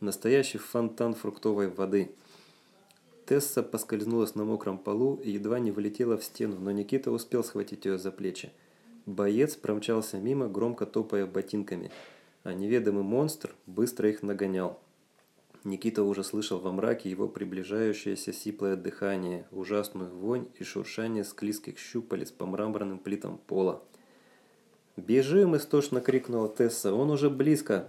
Настоящий 0.00 0.58
фонтан 0.58 1.14
фруктовой 1.14 1.68
воды– 1.68 2.10
Тесса 3.26 3.64
поскользнулась 3.64 4.36
на 4.36 4.44
мокром 4.44 4.78
полу 4.78 5.16
и 5.16 5.32
едва 5.32 5.58
не 5.58 5.72
вылетела 5.72 6.16
в 6.16 6.22
стену, 6.22 6.56
но 6.60 6.70
Никита 6.70 7.10
успел 7.10 7.42
схватить 7.42 7.84
ее 7.84 7.98
за 7.98 8.12
плечи. 8.12 8.52
Боец 9.04 9.56
промчался 9.56 10.18
мимо, 10.18 10.46
громко 10.46 10.86
топая 10.86 11.26
ботинками, 11.26 11.90
а 12.44 12.54
неведомый 12.54 13.02
монстр 13.02 13.52
быстро 13.66 14.08
их 14.08 14.22
нагонял. 14.22 14.78
Никита 15.66 16.04
уже 16.04 16.22
слышал 16.22 16.60
во 16.60 16.70
мраке 16.70 17.10
его 17.10 17.26
приближающееся 17.26 18.32
сиплое 18.32 18.76
дыхание, 18.76 19.46
ужасную 19.50 20.14
вонь 20.14 20.46
и 20.60 20.62
шуршание 20.62 21.24
склизких 21.24 21.76
щупалец 21.76 22.30
по 22.30 22.46
мраморным 22.46 23.00
плитам 23.00 23.40
пола. 23.48 23.82
«Бежим!»– 24.96 25.56
истошно 25.58 26.00
крикнула 26.00 26.48
Тесса. 26.48 26.94
«Он 26.94 27.10
уже 27.10 27.30
близко!» 27.30 27.88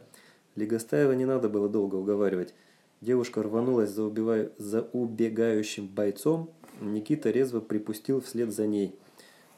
Легостаева 0.55 1.11
не 1.11 1.25
надо 1.25 1.49
было 1.49 1.69
долго 1.69 1.95
уговаривать. 1.95 2.55
Девушка 2.99 3.43
рванулась 3.43 3.91
за, 3.91 4.05
убиваю... 4.05 4.51
за 4.57 4.81
убегающим 4.81 5.87
бойцом. 5.87 6.49
Никита 6.81 7.29
резво 7.29 7.59
припустил 7.59 8.21
вслед 8.21 8.51
за 8.51 8.65
ней. 8.65 8.95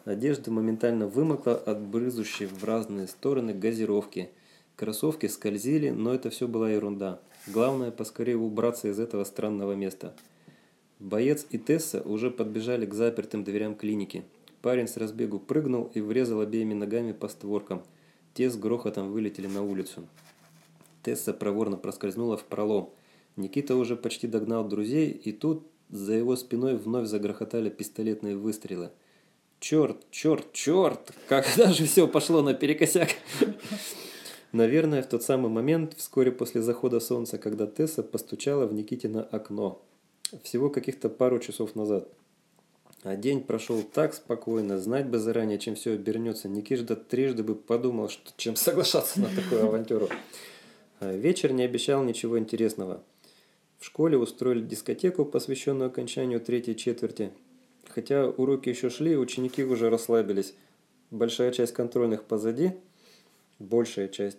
Одежда 0.04 0.52
моментально 0.52 1.08
вымокла 1.08 1.56
от 1.56 1.80
брызущей 1.80 2.48
в 2.48 2.66
разные 2.66 3.08
стороны 3.08 3.54
газировки. 3.54 4.30
Кроссовки 4.76 5.28
скользили, 5.28 5.90
но 5.90 6.14
это 6.14 6.30
все 6.30 6.50
была 6.50 6.70
ерунда. 6.70 7.22
Главное 7.48 7.92
поскорее 7.92 8.38
убраться 8.38 8.90
из 8.90 9.00
этого 9.00 9.24
странного 9.24 9.74
места. 9.74 10.14
Боец 11.00 11.46
и 11.50 11.58
Тесса 11.58 12.02
уже 12.02 12.30
подбежали 12.30 12.86
к 12.86 12.94
запертым 12.94 13.44
дверям 13.44 13.76
клиники. 13.76 14.24
Парень 14.62 14.88
с 14.88 14.98
разбегу 14.98 15.40
прыгнул 15.40 15.90
и 15.94 16.02
врезал 16.02 16.42
обеими 16.42 16.74
ногами 16.74 17.14
по 17.14 17.30
створкам. 17.30 17.84
Те 18.34 18.50
с 18.50 18.58
грохотом 18.58 19.12
вылетели 19.12 19.48
на 19.48 19.64
улицу. 19.64 20.06
Тесса 21.02 21.34
проворно 21.34 21.78
проскользнула 21.78 22.36
в 22.38 22.44
пролом. 22.44 22.94
Никита 23.38 23.76
уже 23.76 23.96
почти 23.96 24.28
догнал 24.28 24.68
друзей, 24.68 25.12
и 25.12 25.32
тут 25.32 25.66
за 25.90 26.14
его 26.14 26.36
спиной 26.36 26.76
вновь 26.76 27.08
загрохотали 27.08 27.70
пистолетные 27.70 28.36
выстрелы. 28.36 28.92
«Черт, 29.60 29.98
черт, 30.12 30.52
черт! 30.54 31.14
Когда 31.28 31.72
же 31.72 31.86
все 31.86 32.08
пошло 32.08 32.42
наперекосяк?» 32.42 33.10
Наверное, 34.52 35.04
в 35.04 35.08
тот 35.08 35.22
самый 35.24 35.52
момент, 35.52 35.94
вскоре 35.96 36.32
после 36.32 36.62
захода 36.62 37.00
солнца, 37.00 37.38
когда 37.38 37.68
Тесса 37.68 38.02
постучала 38.02 38.66
в 38.66 38.74
Никитина 38.74 39.24
окно. 39.24 39.82
Всего 40.44 40.70
каких-то 40.70 41.10
пару 41.10 41.40
часов 41.40 41.76
назад. 41.76 42.08
А 43.04 43.16
день 43.16 43.44
прошел 43.44 43.82
так 43.84 44.14
спокойно, 44.14 44.80
знать 44.80 45.08
бы 45.08 45.20
заранее, 45.20 45.60
чем 45.60 45.76
все 45.76 45.94
обернется. 45.94 46.50
Никижда 46.50 46.96
трижды 46.96 47.44
бы 47.44 47.56
подумал, 47.56 48.10
что 48.10 48.32
чем 48.38 48.56
соглашаться 48.56 49.22
на 49.22 49.28
такую 49.28 49.66
авантюру. 49.66 50.10
А 51.00 51.14
вечер 51.14 51.54
не 51.54 51.64
обещал 51.64 52.04
ничего 52.04 52.38
интересного. 52.38 53.04
В 53.78 53.86
школе 53.86 54.18
устроили 54.18 54.62
дискотеку, 54.62 55.24
посвященную 55.24 55.88
окончанию 55.88 56.42
третьей 56.42 56.76
четверти. 56.76 57.32
Хотя 57.88 58.28
уроки 58.28 58.68
еще 58.70 58.90
шли, 58.90 59.16
ученики 59.16 59.64
уже 59.64 59.90
расслабились. 59.90 60.54
Большая 61.10 61.52
часть 61.52 61.74
контрольных 61.74 62.26
позади, 62.26 62.74
большая 63.60 64.08
часть. 64.08 64.38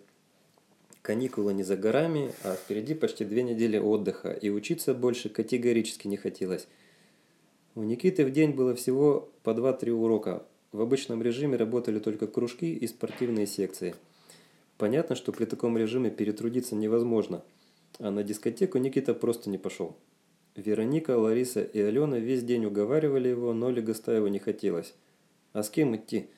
Каникулы 1.02 1.54
не 1.54 1.62
за 1.62 1.76
горами, 1.76 2.32
а 2.42 2.54
впереди 2.54 2.94
почти 2.94 3.24
две 3.24 3.42
недели 3.42 3.78
отдыха, 3.78 4.32
и 4.32 4.50
учиться 4.50 4.92
больше 4.92 5.28
категорически 5.28 6.08
не 6.08 6.16
хотелось. 6.16 6.66
У 7.74 7.82
Никиты 7.82 8.24
в 8.24 8.32
день 8.32 8.50
было 8.50 8.74
всего 8.74 9.30
по 9.42 9.50
2-3 9.50 9.90
урока. 9.90 10.44
В 10.72 10.80
обычном 10.80 11.22
режиме 11.22 11.56
работали 11.56 11.98
только 11.98 12.26
кружки 12.26 12.74
и 12.74 12.86
спортивные 12.86 13.46
секции– 13.46 13.94
Понятно, 14.80 15.14
что 15.14 15.30
при 15.32 15.44
таком 15.44 15.76
режиме 15.76 16.10
перетрудиться 16.10 16.74
невозможно, 16.74 17.42
а 17.98 18.10
на 18.10 18.22
дискотеку 18.22 18.78
Никита 18.78 19.12
просто 19.12 19.50
не 19.50 19.58
пошел. 19.58 19.94
Вероника, 20.56 21.18
Лариса 21.18 21.62
и 21.62 21.78
Алена 21.82 22.18
весь 22.18 22.42
день 22.42 22.64
уговаривали 22.64 23.28
его, 23.28 23.52
но 23.52 23.68
Легостаеву 23.68 24.28
не 24.28 24.38
хотелось. 24.38 24.94
А 25.52 25.62
с 25.62 25.68
кем 25.68 25.94
идти? 25.94 26.28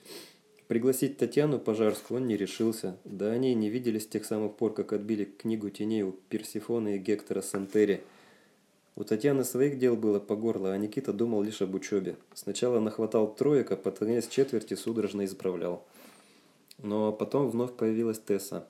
Пригласить 0.72 1.18
Татьяну 1.18 1.58
Пожарскую 1.58 2.18
он 2.18 2.26
не 2.26 2.34
решился, 2.34 2.96
да 3.04 3.30
они 3.30 3.52
и 3.52 3.54
не 3.54 3.68
виделись 3.68 4.04
с 4.04 4.06
тех 4.06 4.24
самых 4.24 4.56
пор, 4.56 4.72
как 4.72 4.94
отбили 4.94 5.26
книгу 5.26 5.68
теней 5.68 6.02
у 6.02 6.12
Персифона 6.12 6.94
и 6.94 6.98
Гектора 6.98 7.42
Сантери. 7.42 8.02
У 8.96 9.04
Татьяны 9.04 9.44
своих 9.44 9.78
дел 9.78 9.96
было 9.96 10.18
по 10.18 10.34
горло, 10.34 10.72
а 10.72 10.78
Никита 10.78 11.12
думал 11.12 11.42
лишь 11.42 11.60
об 11.60 11.74
учебе. 11.74 12.16
Сначала 12.32 12.80
нахватал 12.80 13.34
троек, 13.34 13.70
а 13.70 13.76
под 13.76 13.98
конец 13.98 14.28
четверти 14.28 14.72
судорожно 14.72 15.26
исправлял. 15.26 15.84
Но 16.78 17.12
потом 17.12 17.50
вновь 17.50 17.74
появилась 17.74 18.18
Тесса. 18.18 18.66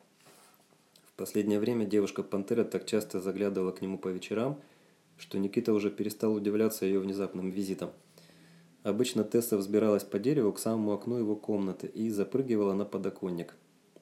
В 1.06 1.12
последнее 1.12 1.60
время 1.60 1.86
девушка-пантера 1.86 2.64
так 2.64 2.84
часто 2.84 3.20
заглядывала 3.20 3.70
к 3.70 3.80
нему 3.80 3.96
по 3.96 4.08
вечерам, 4.08 4.60
что 5.18 5.38
Никита 5.38 5.72
уже 5.72 5.88
перестал 5.88 6.34
удивляться 6.34 6.84
ее 6.84 6.98
внезапным 6.98 7.50
визитом. 7.50 7.92
Обычно 8.82 9.22
Тесса 9.22 9.56
взбиралась 9.56 10.02
по 10.02 10.18
дереву 10.18 10.52
к 10.52 10.58
самому 10.58 10.92
окну 10.92 11.18
его 11.18 11.36
комнаты 11.36 11.86
и 11.86 12.10
запрыгивала 12.10 12.74
на 12.74 12.84
подоконник. 12.84 13.54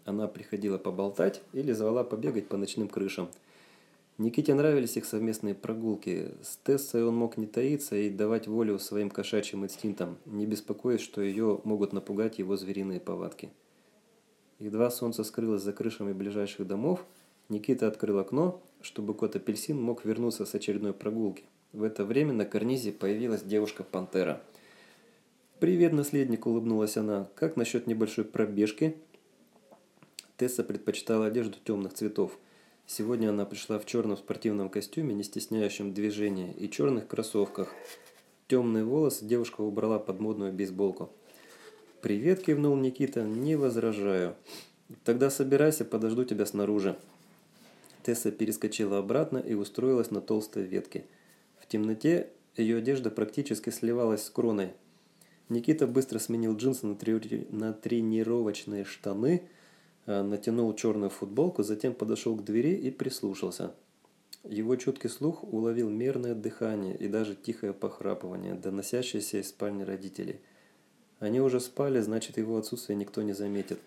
Она 0.07 0.27
приходила 0.27 0.79
поболтать 0.79 1.43
или 1.53 1.73
звала 1.73 2.03
побегать 2.03 2.49
по 2.49 2.57
ночным 2.57 2.88
крышам. 2.88 3.29
Никите 4.16 4.55
нравились 4.55 4.97
их 4.97 5.05
совместные 5.05 5.55
прогулки. 5.55 6.33
С 6.43 6.59
Тессой 6.64 7.05
он 7.05 7.16
мог 7.16 7.37
не 7.37 7.47
таиться 7.47 7.97
и 7.97 8.11
давать 8.11 8.49
волю 8.49 8.79
своим 8.79 9.11
кошачьим 9.11 9.64
инстинктам, 9.64 10.19
не 10.27 10.47
беспокоясь, 10.47 11.01
что 11.01 11.23
ее 11.23 11.61
могут 11.64 11.93
напугать 11.93 12.38
его 12.38 12.57
звериные 12.57 13.01
повадки. 13.01 13.51
Едва 14.59 14.90
солнце 14.90 15.25
скрылось 15.25 15.62
за 15.62 15.73
крышами 15.73 16.12
ближайших 16.12 16.66
домов, 16.66 17.05
Никита 17.49 17.88
открыл 17.88 18.19
окно, 18.19 18.62
чтобы 18.81 19.14
кот 19.14 19.37
Апельсин 19.37 19.81
мог 19.81 20.05
вернуться 20.05 20.45
с 20.45 20.55
очередной 20.55 20.93
прогулки. 20.93 21.45
В 21.73 21.83
это 21.83 22.05
время 22.05 22.33
на 22.33 22.45
карнизе 22.45 22.93
появилась 22.93 23.43
девушка-пантера. 23.43 24.43
«Привет, 25.61 25.92
наследник!»– 25.92 26.46
улыбнулась 26.46 26.96
она. 26.96 27.29
«Как 27.35 27.57
насчет 27.57 27.87
небольшой 27.87 28.25
пробежки?» 28.25 28.96
Тесса 30.38 30.64
предпочитала 30.64 31.27
одежду 31.27 31.59
темных 31.62 31.92
цветов. 31.92 32.38
Сегодня 32.87 33.29
она 33.29 33.44
пришла 33.44 33.79
в 33.79 33.85
черном 33.85 34.16
спортивном 34.16 34.70
костюме, 34.70 35.14
не 35.14 35.23
стесняющем 35.23 35.92
движения, 35.92 36.55
и 36.55 36.70
черных 36.70 37.09
кроссовках. 37.09 37.75
Темные 38.49 38.85
волосы 38.85 39.27
девушка 39.27 39.61
убрала 39.61 39.99
под 39.99 40.18
модную 40.18 40.51
бейсболку. 40.51 41.11
«Привет»,– 42.01 42.42
кивнул 42.46 42.75
Никита,– 42.77 43.23
«не 43.23 43.55
возражаю». 43.55 44.37
«Тогда 45.05 45.29
собирайся, 45.29 45.85
подожду 45.85 46.25
тебя 46.25 46.46
снаружи». 46.46 46.96
Тесса 48.03 48.33
перескочила 48.33 48.96
обратно 48.96 49.37
и 49.37 49.53
устроилась 49.53 50.11
на 50.11 50.23
толстой 50.23 50.62
ветке. 50.62 51.05
В 51.59 51.66
темноте 51.66 52.31
ее 52.57 52.79
одежда 52.79 53.11
практически 53.11 53.68
сливалась 53.68 54.25
с 54.25 54.31
кроной. 54.31 54.73
Никита 55.51 55.87
быстро 55.87 56.19
сменил 56.19 56.57
джинсы 56.57 56.87
на, 56.87 56.95
три... 56.95 57.47
на 57.51 57.75
тренировочные 57.75 58.85
штаны, 58.85 59.43
а, 60.07 60.23
натянул 60.23 60.73
черную 60.75 61.11
футболку, 61.11 61.63
затем 61.63 61.93
подошел 61.93 62.35
к 62.35 62.45
двери 62.45 62.75
и 62.75 62.91
прислушался. 62.91 63.75
Его 64.45 64.77
чуткий 64.77 65.11
слух 65.11 65.45
уловил 65.45 65.91
мерное 65.91 66.35
дыхание 66.35 66.97
и 66.97 67.09
даже 67.09 67.35
тихое 67.35 67.75
похрапывание, 67.75 68.55
доносящееся 68.55 69.43
из 69.43 69.51
спальни 69.51 69.83
родителей– 69.83 70.41
они 71.21 71.39
уже 71.39 71.61
спали, 71.61 72.01
значит 72.01 72.39
его 72.39 72.57
отсутствие 72.57 72.97
никто 72.97 73.21
не 73.21 73.35
заметит. 73.35 73.79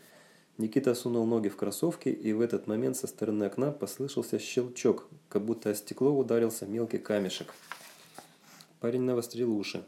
Никита 0.59 0.93
сунул 0.93 1.25
ноги 1.25 1.49
в 1.49 1.57
кроссовки, 1.57 2.09
и 2.09 2.31
в 2.31 2.41
этот 2.41 2.67
момент 2.67 2.95
со 2.95 3.07
стороны 3.07 3.45
окна 3.45 3.71
послышался 3.71 4.37
щелчок, 4.37 5.07
как 5.29 5.43
будто 5.43 5.71
о 5.71 5.75
стекло 5.75 6.11
ударился 6.15 6.67
мелкий 6.67 6.99
камешек. 6.99 7.55
Парень 8.79 9.01
навострил 9.01 9.51
уши. 9.57 9.83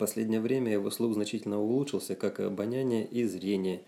Последнее 0.00 0.40
время 0.40 0.72
его 0.72 0.90
слух 0.90 1.14
значительно 1.14 1.60
улучшился, 1.60 2.16
как 2.16 2.40
и 2.40 2.42
обоняние 2.42 3.06
и 3.06 3.24
зрение. 3.24 3.82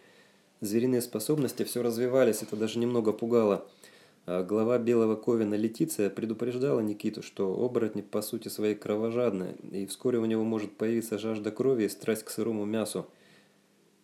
Звериные 0.61 1.03
способности 1.03 1.65
все 1.65 1.83
развивались, 1.83 2.43
это 2.43 2.55
даже 2.55 2.79
немного 2.79 3.13
пугало– 3.13 3.67
а 4.25 4.45
глава 4.45 4.79
Белого 4.79 5.17
Ковина 5.17 5.55
Летиция 5.55 6.09
предупреждала 6.09 6.79
Никиту, 6.79 7.23
что 7.23 7.53
оборотни 7.53 8.03
по 8.03 8.23
сути 8.23 8.47
своей 8.47 8.77
кровожадны, 8.77 9.57
и 9.73 9.85
вскоре 9.87 10.19
у 10.19 10.25
него 10.27 10.45
может 10.45 10.77
появиться 10.77 11.19
жажда 11.19 11.51
крови 11.51 11.85
и 11.85 11.89
страсть 11.89 12.23
к 12.23 12.31
сырому 12.31 12.65
мясу. 12.65 13.07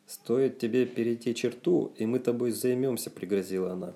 «Стоит 0.06 0.58
тебе 0.58 0.86
перейти 0.86 1.36
черту, 1.36 1.92
и 1.96 2.04
мы 2.04 2.18
тобой 2.18 2.50
займемся»,– 2.50 3.10
пригрозила 3.12 3.74
она. 3.74 3.94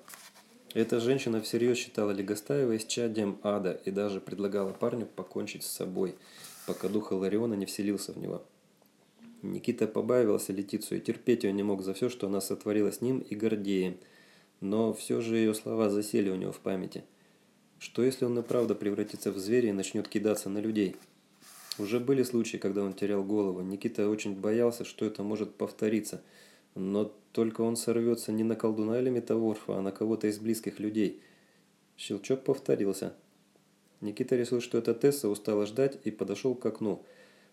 Эта 0.73 1.01
женщина 1.01 1.41
всерьез 1.41 1.77
считала 1.77 2.11
Легостаева 2.11 2.77
исчадием 2.77 3.37
ада 3.43 3.81
и 3.83 3.91
даже 3.91 4.21
предлагала 4.21 4.71
парню 4.71 5.05
покончить 5.05 5.63
с 5.63 5.71
собой, 5.71 6.15
пока 6.67 6.89
дух 6.89 7.11
Лариона 7.11 7.53
не 7.55 7.65
вселился 7.65 8.13
в 8.13 8.17
него. 8.17 8.43
Никита 9.41 9.87
побаивался 9.87 10.53
Летицию 10.53 10.99
и 10.99 11.03
терпеть 11.03 11.43
ее 11.43 11.53
не 11.53 11.63
мог 11.63 11.83
за 11.83 11.93
все, 11.93 12.09
что 12.09 12.27
она 12.27 12.41
сотворила 12.41 12.91
с 12.91 13.01
ним 13.01 13.19
и 13.19 13.35
Гордеем– 13.35 13.97
но 14.63 14.93
все 14.93 15.19
же 15.19 15.35
ее 15.35 15.53
слова 15.53 15.89
засели 15.89 16.29
у 16.29 16.35
него 16.35 16.53
в 16.53 16.59
памяти. 16.61 17.03
Что 17.79 18.01
если 18.01 18.23
он 18.23 18.39
и 18.39 18.41
правда 18.41 18.75
превратится 18.75 19.33
в 19.33 19.37
зверя 19.37 19.69
и 19.69 19.73
начнет 19.73 20.07
кидаться 20.07 20.49
на 20.49 20.59
людей? 20.59 20.95
Уже 21.77 21.99
были 21.99 22.23
случаи, 22.23 22.55
когда 22.55 22.81
он 22.81 22.93
терял 22.93 23.25
голову. 23.25 23.59
Никита 23.59 24.07
очень 24.07 24.39
боялся, 24.39 24.85
что 24.85 25.05
это 25.05 25.21
может 25.21 25.55
повториться. 25.55 26.23
Но 26.75 27.13
только 27.33 27.59
он 27.59 27.75
сорвется 27.75 28.31
не 28.31 28.45
на 28.45 28.55
колдуна 28.55 29.01
или 29.01 29.09
метаворфа, 29.09 29.79
а 29.79 29.81
на 29.81 29.91
кого-то 29.91 30.27
из 30.27 30.39
близких 30.39 30.79
людей. 30.79 31.21
Щелчок 31.97 32.45
повторился. 32.45 33.17
Никита 34.03 34.35
решил, 34.35 34.61
что 34.61 34.77
это 34.77 34.93
Тесса 34.93 35.27
устала 35.27 35.65
ждать 35.65 35.97
и 36.03 36.11
подошел 36.11 36.53
к 36.53 36.65
окну. 36.65 37.01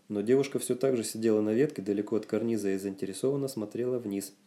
Но 0.08 0.20
девушка 0.20 0.58
все 0.58 0.74
так 0.74 0.96
же 0.96 1.04
сидела 1.04 1.40
на 1.40 1.54
ветке 1.54 1.80
далеко 1.80 2.16
от 2.16 2.26
карниза 2.26 2.70
и 2.70 2.76
заинтересованно 2.76 3.48
смотрела 3.48 3.98
вниз– 3.98 4.34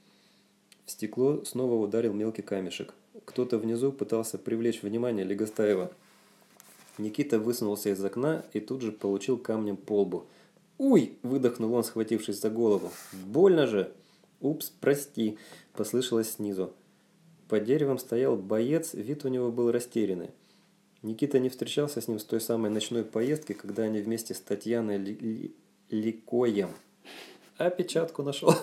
в 0.86 0.92
стекло 0.92 1.44
снова 1.46 1.76
ударил 1.76 2.14
мелкий 2.14 2.42
камешек. 2.42 2.94
Кто-то 3.26 3.58
внизу 3.58 3.92
пытался 3.92 4.38
привлечь 4.38 4.84
внимание 4.84 5.24
Легостаева. 5.24 5.92
Никита 6.98 7.40
высунулся 7.40 7.90
из 7.90 8.04
окна 8.04 8.44
и 8.54 8.60
тут 8.60 8.82
же 8.82 8.92
получил 8.92 9.38
камнем 9.38 9.78
по 9.78 10.02
лбу. 10.02 10.26
«Уй!»– 10.78 11.18
выдохнул 11.24 11.74
он, 11.74 11.84
схватившись 11.84 12.42
за 12.42 12.50
голову. 12.50 12.92
«Больно 13.14 13.66
же!» 13.66 13.92
«Упс, 14.42 14.70
прости!»– 14.70 15.38
послышалось 15.74 16.32
снизу. 16.32 16.74
Под 17.48 17.64
деревом 17.64 17.98
стоял 17.98 18.36
боец, 18.36 18.94
вид 18.94 19.24
у 19.24 19.30
него 19.30 19.52
был 19.52 19.72
растерянный. 19.72 20.32
Никита 21.04 21.38
не 21.38 21.50
встречался 21.50 22.00
с 22.02 22.08
ним 22.08 22.18
с 22.18 22.24
той 22.24 22.40
самой 22.40 22.72
ночной 22.72 23.04
поездки, 23.04 23.52
когда 23.54 23.84
они 23.84 24.00
вместе 24.00 24.34
с 24.34 24.40
Татьяной 24.40 24.98
Ли 24.98 25.14
Ли 25.14 25.56
Ликоем, 25.90 26.70
а 27.58 27.70
печатку 27.70 28.24
нашел, 28.24 28.56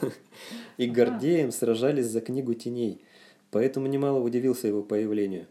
и 0.79 0.87
Гордеем 0.87 1.53
сражались 1.53 2.07
за 2.07 2.23
книгу 2.23 2.55
теней, 2.55 3.03
поэтому 3.51 3.87
немало 3.87 4.19
удивился 4.21 4.67
его 4.67 4.83
появлению. 4.83 5.47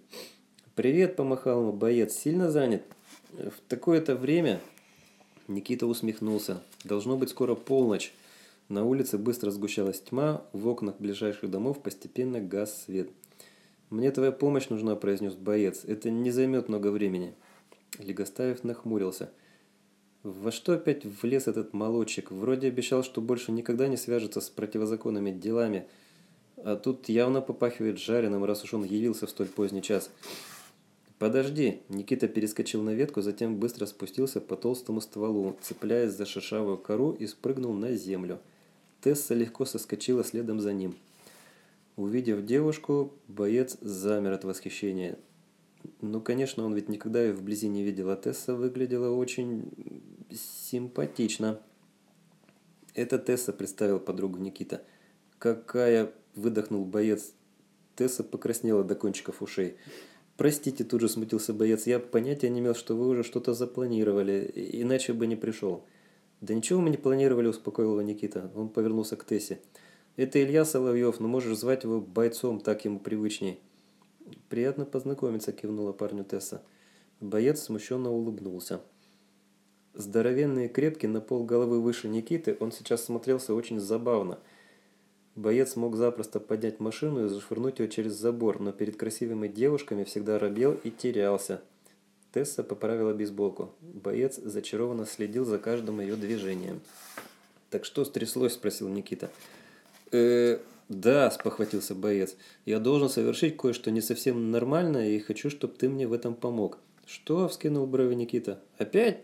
«Привет!»– 0.75 1.15
помахал 1.17 1.62
ему 1.62 1.73
боец. 1.73 2.13
«Сильно 2.13 2.49
занят?» 2.49 2.84
«В 3.34 3.62
такое-то 3.67 4.15
время...» 4.15 4.60
Никита 5.47 5.86
усмехнулся. 5.86 6.63
«Должно 6.84 7.17
быть 7.17 7.30
скоро 7.30 7.56
полночь». 7.56 8.13
На 8.67 8.86
улице 8.86 9.17
быстро 9.17 9.52
сгущалась 9.52 9.99
тьма, 9.99 10.45
в 10.54 10.67
окнах 10.67 10.95
ближайших 10.99 11.49
домов 11.49 11.82
постепенно 11.82 12.39
гас 12.39 12.84
свет. 12.84 13.10
«Мне 13.89 14.12
твоя 14.12 14.32
помощь 14.32 14.69
нужна»,– 14.69 14.95
произнес 14.97 15.34
боец. 15.34 15.84
«Это 15.86 16.12
не 16.12 16.30
займет 16.30 16.69
много 16.69 16.91
времени». 16.91 17.34
Легостаев 17.97 18.63
нахмурился. 18.63 19.32
«Во 20.21 20.52
что 20.52 20.73
опять 20.73 21.06
влез 21.06 21.47
этот 21.47 21.73
молодчик? 21.73 22.30
Вроде 22.30 22.67
обещал, 22.67 23.04
что 23.04 23.19
больше 23.19 23.52
никогда 23.52 23.88
не 23.88 23.97
свяжется 23.97 24.41
с 24.41 24.49
противозаконными 24.49 25.32
делами. 25.32 25.88
А 26.58 26.75
тут 26.75 27.10
явно 27.10 27.41
попахивает 27.41 27.97
жареным, 27.97 28.43
раз 28.43 28.63
уж 28.63 28.73
он 28.73 28.84
явился 28.84 29.25
в 29.25 29.32
столь 29.32 29.47
поздний 29.47 29.82
час». 29.82 30.12
«Подожди!» 31.17 31.82
Никита 31.89 32.28
перескочил 32.28 32.84
на 32.84 32.91
ветку, 32.91 33.21
затем 33.21 33.58
быстро 33.58 33.88
спустился 33.88 34.39
по 34.39 34.56
толстому 34.56 35.02
стволу, 35.02 35.58
цепляясь 35.62 36.13
за 36.13 36.25
шершавую 36.25 36.78
кору 36.78 37.12
и 37.12 37.25
спрыгнул 37.28 37.73
на 37.73 37.93
землю. 37.95 38.39
Тесса 39.02 39.34
легко 39.34 39.65
соскочила 39.65 40.23
следом 40.23 40.60
за 40.60 40.73
ним. 40.73 40.95
Увидев 41.99 42.45
девушку, 42.45 43.12
боец 43.27 43.77
замер 43.81 44.31
от 44.31 44.45
восхищения. 44.45 45.19
Ну, 45.99 46.21
конечно, 46.21 46.63
он 46.63 46.73
ведь 46.73 46.88
никогда 46.88 47.21
ее 47.21 47.33
вблизи 47.33 47.67
не 47.67 47.83
видел, 47.83 48.09
а 48.09 48.15
Тесса 48.15 48.55
выглядела 48.55 49.13
очень 49.13 49.69
симпатично. 50.31 51.59
Это 52.93 53.19
Тесса 53.19 53.51
представил 53.51 53.99
подругу 53.99 54.38
Никита. 54.38 54.81
«Какая!»– 55.39 56.13
выдохнул 56.35 56.85
боец. 56.85 57.33
Тесса 57.97 58.23
покраснела 58.23 58.85
до 58.85 58.95
кончиков 58.95 59.41
ушей. 59.41 59.75
«Простите»,– 60.38 60.83
тут 60.85 61.01
же 61.01 61.09
смутился 61.09 61.53
боец,– 61.53 61.83
«я 61.85 61.99
понятия 61.99 62.49
не 62.49 62.62
имел, 62.62 62.75
что 62.75 62.95
вы 62.95 63.09
уже 63.09 63.23
что-то 63.23 63.53
запланировали, 63.53 64.49
иначе 64.55 65.12
бы 65.12 65.27
не 65.27 65.35
пришел». 65.35 65.83
«Да 66.39 66.53
ничего 66.53 66.79
мы 66.79 66.91
не 66.91 66.97
планировали»,– 66.97 67.47
успокоил 67.49 67.91
его 67.91 68.01
Никита. 68.01 68.49
Он 68.55 68.69
повернулся 68.69 69.17
к 69.17 69.25
Тессе. 69.25 69.59
Это 70.19 70.43
Илья 70.43 70.65
Соловьев, 70.65 71.21
но 71.21 71.29
можешь 71.29 71.58
звать 71.58 71.86
его 71.86 72.01
бойцом, 72.01 72.60
так 72.60 72.84
ему 72.84 72.99
привычней. 72.99 73.58
Приятно 74.49 74.84
познакомиться, 74.84 75.53
кивнула 75.53 75.93
парню 75.93 76.25
Тесса. 76.25 76.62
Боец 77.21 77.62
смущенно 77.62 78.12
улыбнулся. 78.12 78.82
Здоровенный 79.93 80.65
и 80.65 80.67
крепкий, 80.67 81.08
на 81.08 81.21
пол 81.21 81.45
головы 81.45 81.79
выше 81.79 82.10
Никиты, 82.10 82.58
он 82.60 82.73
сейчас 82.73 83.05
смотрелся 83.05 83.53
очень 83.53 83.79
забавно. 83.79 84.39
Боец 85.36 85.77
мог 85.77 85.95
запросто 85.95 86.41
поднять 86.41 86.82
машину 86.82 87.25
и 87.25 87.29
зашвырнуть 87.29 87.79
ее 87.79 87.88
через 87.88 88.12
забор, 88.12 88.60
но 88.60 88.73
перед 88.73 88.97
красивыми 88.97 89.47
девушками 89.47 90.03
всегда 90.03 90.38
робел 90.38 90.77
и 90.84 90.91
терялся. 90.91 91.62
Тесса 92.34 92.62
поправила 92.62 93.13
бейсболку. 93.13 93.71
Боец 93.79 94.36
зачарованно 94.36 95.05
следил 95.05 95.45
за 95.45 95.60
каждым 95.60 96.01
ее 96.01 96.17
движением. 96.17 96.82
«Так 97.69 97.86
что 97.86 98.03
стряслось?»– 98.03 98.53
спросил 98.55 98.89
Никита. 98.89 99.27
«Никита». 99.27 99.58
Э, 100.11 100.59
да, 100.89 101.29
спохватился 101.29 101.93
боец. 101.93 102.35
Я 102.65 102.79
должен 102.79 103.09
совершить 103.09 103.57
кое-что 103.57 103.91
не 103.91 104.01
совсем 104.01 104.49
нормальное 104.49 105.09
и 105.09 105.19
хочу, 105.19 105.49
чтобы 105.49 105.75
ты 105.75 105.87
мне 105.87 106.07
в 106.07 106.13
этом 106.13 106.33
помог. 106.33 106.79
Что? 107.05 107.47
Вскинул 107.47 107.85
брови 107.85 108.15
Никита. 108.15 108.59
Опять? 108.77 109.23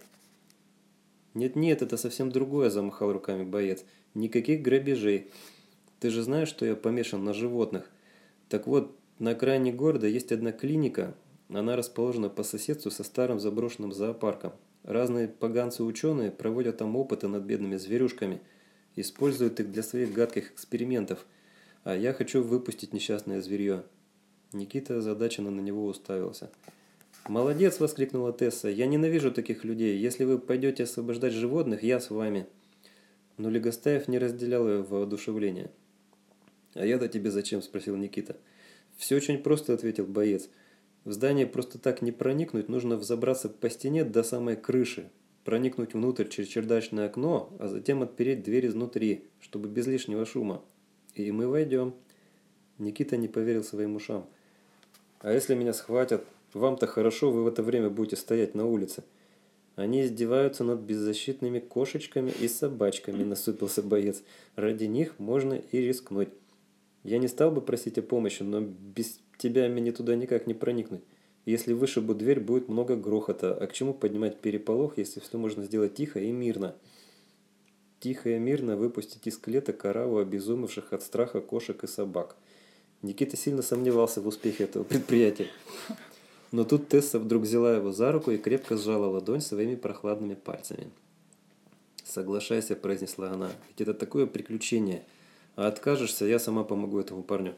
Нет-нет, 1.34 1.82
это 1.82 1.98
совсем 1.98 2.32
другое, 2.32 2.70
замахал 2.70 3.12
руками 3.12 3.44
боец. 3.44 3.84
Никаких 4.14 4.62
грабежей. 4.62 5.32
Ты 6.00 6.12
же 6.12 6.22
знаешь, 6.22 6.50
что 6.50 6.66
я 6.66 6.76
помешан 6.76 7.24
на 7.24 7.34
животных. 7.34 7.90
Так 8.48 8.68
вот, 8.68 8.96
на 9.18 9.32
окраине 9.32 9.74
города 9.74 10.08
есть 10.08 10.32
одна 10.32 10.52
клиника. 10.52 11.16
Она 11.50 11.76
расположена 11.76 12.30
по 12.30 12.44
соседству 12.44 12.92
со 12.92 13.04
старым 13.04 13.40
заброшенным 13.40 13.92
зоопарком. 13.92 14.54
Разные 14.84 15.28
поганцы-ученые 15.28 16.30
проводят 16.30 16.78
там 16.78 16.96
опыты 16.96 17.28
над 17.28 17.44
бедными 17.44 17.78
зверюшками– 17.78 18.40
Используют 18.96 19.60
их 19.60 19.72
для 19.72 19.84
своих 19.84 20.14
гадких 20.14 20.52
экспериментов. 20.52 21.26
А 21.84 21.96
я 21.96 22.14
хочу 22.14 22.44
выпустить 22.44 22.94
несчастное 22.94 23.42
зверье. 23.42 23.84
Никита 24.54 24.98
озадаченно 24.98 25.52
на 25.52 25.62
него 25.62 25.86
уставился. 25.86 26.50
«Молодец!»– 27.28 27.80
воскликнула 27.80 28.32
Тесса. 28.34 28.70
«Я 28.70 28.86
ненавижу 28.86 29.32
таких 29.32 29.64
людей. 29.64 29.98
Если 29.98 30.24
вы 30.24 30.38
пойдете 30.38 30.84
освобождать 30.84 31.34
животных, 31.34 31.84
я 31.84 32.00
с 32.00 32.10
вами». 32.10 32.48
Но 33.38 33.50
Легостаев 33.50 34.08
не 34.08 34.20
разделял 34.20 34.68
ее 34.70 34.84
воодушевление. 34.84 35.72
«А 36.76 36.86
я-то 36.86 37.08
тебе 37.08 37.32
зачем?»– 37.32 37.62
спросил 37.64 37.96
Никита. 37.96 38.38
«Все 38.96 39.16
очень 39.16 39.40
просто»,– 39.40 39.74
ответил 39.76 40.06
боец. 40.06 40.50
«В 41.04 41.12
здание 41.12 41.48
просто 41.48 41.80
так 41.80 42.02
не 42.02 42.12
проникнуть, 42.12 42.70
нужно 42.70 42.96
взобраться 42.96 43.50
по 43.50 43.70
стене 43.70 44.04
до 44.06 44.24
самой 44.24 44.56
крыши, 44.56 45.10
проникнуть 45.46 45.94
внутрь 45.94 46.28
через 46.28 46.50
чердачное 46.50 47.06
окно, 47.06 47.56
а 47.60 47.70
затем 47.70 48.02
отпереть 48.02 48.44
дверь 48.44 48.68
изнутри, 48.68 49.26
чтобы 49.40 49.70
без 49.70 49.88
лишнего 49.88 50.26
шума. 50.26 50.62
И 51.14 51.32
мы 51.32 51.48
войдем. 51.48 51.94
Никита 52.80 53.16
не 53.16 53.30
поверил 53.30 53.64
своим 53.64 53.96
ушам. 53.96 54.28
А 55.20 55.32
если 55.32 55.56
меня 55.56 55.72
схватят? 55.72 56.26
Вам-то 56.54 56.88
хорошо, 56.88 57.32
вы 57.32 57.44
в 57.44 57.48
это 57.48 57.64
время 57.64 57.90
будете 57.90 58.16
стоять 58.18 58.56
на 58.56 58.66
улице. 58.66 59.04
Они 59.76 60.04
издеваются 60.04 60.64
над 60.64 60.80
беззащитными 60.82 61.60
кошечками 61.60 62.32
и 62.42 62.48
собачками, 62.48 63.24
насупился 63.24 63.84
боец. 63.84 64.24
Ради 64.56 64.86
них 64.86 65.20
можно 65.20 65.54
и 65.54 65.80
рискнуть. 65.80 66.30
Я 67.04 67.20
не 67.20 67.28
стал 67.28 67.52
бы 67.52 67.62
просить 67.62 67.98
о 67.98 68.02
помощи, 68.02 68.42
но 68.42 68.62
без 68.62 69.20
тебя 69.38 69.70
мне 69.70 69.92
туда 69.92 70.16
никак 70.16 70.48
не 70.48 70.54
проникнуть. 70.54 71.02
Если 71.46 71.74
вышибу 71.74 72.16
дверь, 72.16 72.40
будет 72.40 72.70
много 72.70 72.96
грохота. 72.96 73.54
А 73.54 73.68
к 73.68 73.74
чему 73.74 73.94
поднимать 73.94 74.40
переполох, 74.40 74.98
если 74.98 75.20
все 75.20 75.38
можно 75.38 75.64
сделать 75.64 75.94
тихо 75.94 76.20
и 76.20 76.32
мирно? 76.32 76.76
Тихо 78.00 78.32
и 78.32 78.40
мирно 78.40 78.76
выпустить 78.76 79.28
из 79.28 79.38
клеток 79.38 79.86
ораву 79.86 80.18
обезумевших 80.18 80.92
от 80.92 81.04
страха 81.04 81.42
кошек 81.42 81.84
и 81.84 81.88
собак. 81.88 82.36
Никита 83.04 83.38
сильно 83.38 83.62
сомневался 83.62 84.22
в 84.22 84.28
успехе 84.28 84.64
этого 84.64 84.84
предприятия. 84.84 85.48
Но 86.52 86.64
тут 86.64 86.88
Тесса 86.88 87.20
вдруг 87.20 87.44
взяла 87.44 87.76
его 87.76 87.92
за 87.92 88.12
руку 88.12 88.32
и 88.32 88.38
крепко 88.38 88.78
сжала 88.78 89.06
ладонь 89.06 89.42
своими 89.42 89.76
прохладными 89.76 90.36
пальцами. 90.36 90.90
«Соглашайся»,– 92.04 92.76
произнесла 92.78 93.32
она,– 93.32 93.52
«ведь 93.68 93.82
это 93.82 93.94
такое 93.94 94.26
приключение. 94.26 95.04
А 95.56 95.68
откажешься, 95.68 96.26
я 96.26 96.40
сама 96.40 96.64
помогу 96.64 97.00
этому 97.00 97.24
парню». 97.24 97.56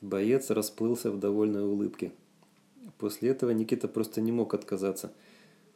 Боец 0.00 0.50
расплылся 0.50 1.10
в 1.10 1.18
довольной 1.18 1.62
улыбке. 1.62 2.12
После 2.96 3.30
этого 3.30 3.50
Никита 3.50 3.88
просто 3.88 4.20
не 4.20 4.32
мог 4.32 4.54
отказаться. 4.54 5.12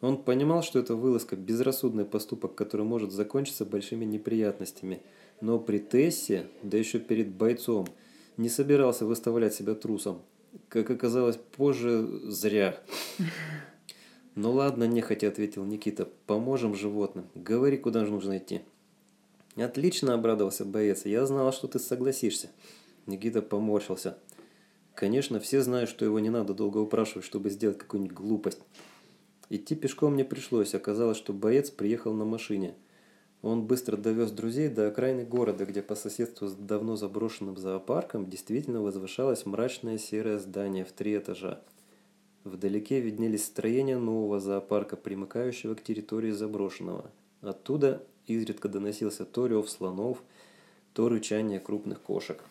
Он 0.01 0.16
понимал, 0.16 0.62
что 0.62 0.79
это 0.79 0.96
вылазка– 0.96 1.37
безрассудный 1.37 2.05
поступок, 2.05 2.55
который 2.55 2.85
может 2.85 3.12
закончиться 3.12 3.64
большими 3.64 4.05
неприятностями. 4.05 5.01
Но 5.40 5.59
при 5.59 5.79
Тессе, 5.79 6.46
да 6.62 6.77
еще 6.77 6.98
перед 6.98 7.29
бойцом, 7.29 7.87
не 8.37 8.48
собирался 8.48 9.07
выставлять 9.07 9.55
себя 9.55 9.75
трусом. 9.75 10.22
Как 10.68 10.90
оказалось 10.90 11.38
позже, 11.57 12.07
зря. 12.25 12.81
«Ну 14.35 14.53
ладно, 14.53 14.85
нехотя»,– 14.85 15.29
ответил 15.29 15.64
Никита. 15.64 16.09
«Поможем 16.27 16.75
животным. 16.75 17.27
Говори, 17.35 17.77
куда 17.77 18.05
же 18.05 18.12
нужно 18.12 18.38
идти». 18.38 18.62
«Отлично»,– 19.57 20.14
обрадовался 20.14 20.64
боец. 20.64 21.05
«Я 21.05 21.27
знал, 21.27 21.53
что 21.53 21.68
ты 21.68 21.79
согласишься». 21.79 22.48
Никита 23.07 23.42
поморщился. 23.42 24.16
Конечно, 24.94 25.40
все 25.40 25.62
знают, 25.62 25.88
что 25.88 26.05
его 26.05 26.18
не 26.20 26.31
надо 26.31 26.55
долго 26.55 26.78
упрашивать, 26.78 27.24
чтобы 27.24 27.50
сделать 27.50 27.78
какую-нибудь 27.78 28.16
глупость. 28.16 28.61
Идти 29.48 29.74
пешком 29.74 30.16
не 30.16 30.24
пришлось, 30.24 30.74
оказалось, 30.74 31.16
что 31.16 31.33
боец 31.33 31.70
приехал 31.70 32.12
на 32.12 32.24
машине. 32.24 32.74
Он 33.42 33.66
быстро 33.66 33.96
довез 33.96 34.31
друзей 34.31 34.68
до 34.68 34.88
окраины 34.88 35.24
города, 35.24 35.66
где 35.66 35.83
по 35.83 35.96
соседству 35.96 36.46
с 36.46 36.55
давно 36.55 36.96
заброшенным 36.96 37.57
зоопарком 37.57 38.31
действительно 38.31 38.81
возвышалось 38.81 39.44
мрачное 39.44 39.98
серое 39.98 40.38
здание 40.38 40.85
в 40.85 40.92
три 40.92 41.16
этажа. 41.16 41.61
Вдалеке 42.44 43.00
виднелись 43.00 43.44
строения 43.44 43.98
нового 43.98 44.40
зоопарка, 44.40 44.96
примыкающего 44.96 45.74
к 45.74 45.83
территории 45.83 46.31
заброшенного. 46.31 47.11
Оттуда 47.40 48.07
изредка 48.26 48.68
доносился 48.68 49.24
то 49.24 49.46
рев 49.46 49.68
слонов, 49.68 50.22
то 50.92 51.09
рычание 51.09 51.59
крупных 51.59 52.00
кошек. 52.00 52.42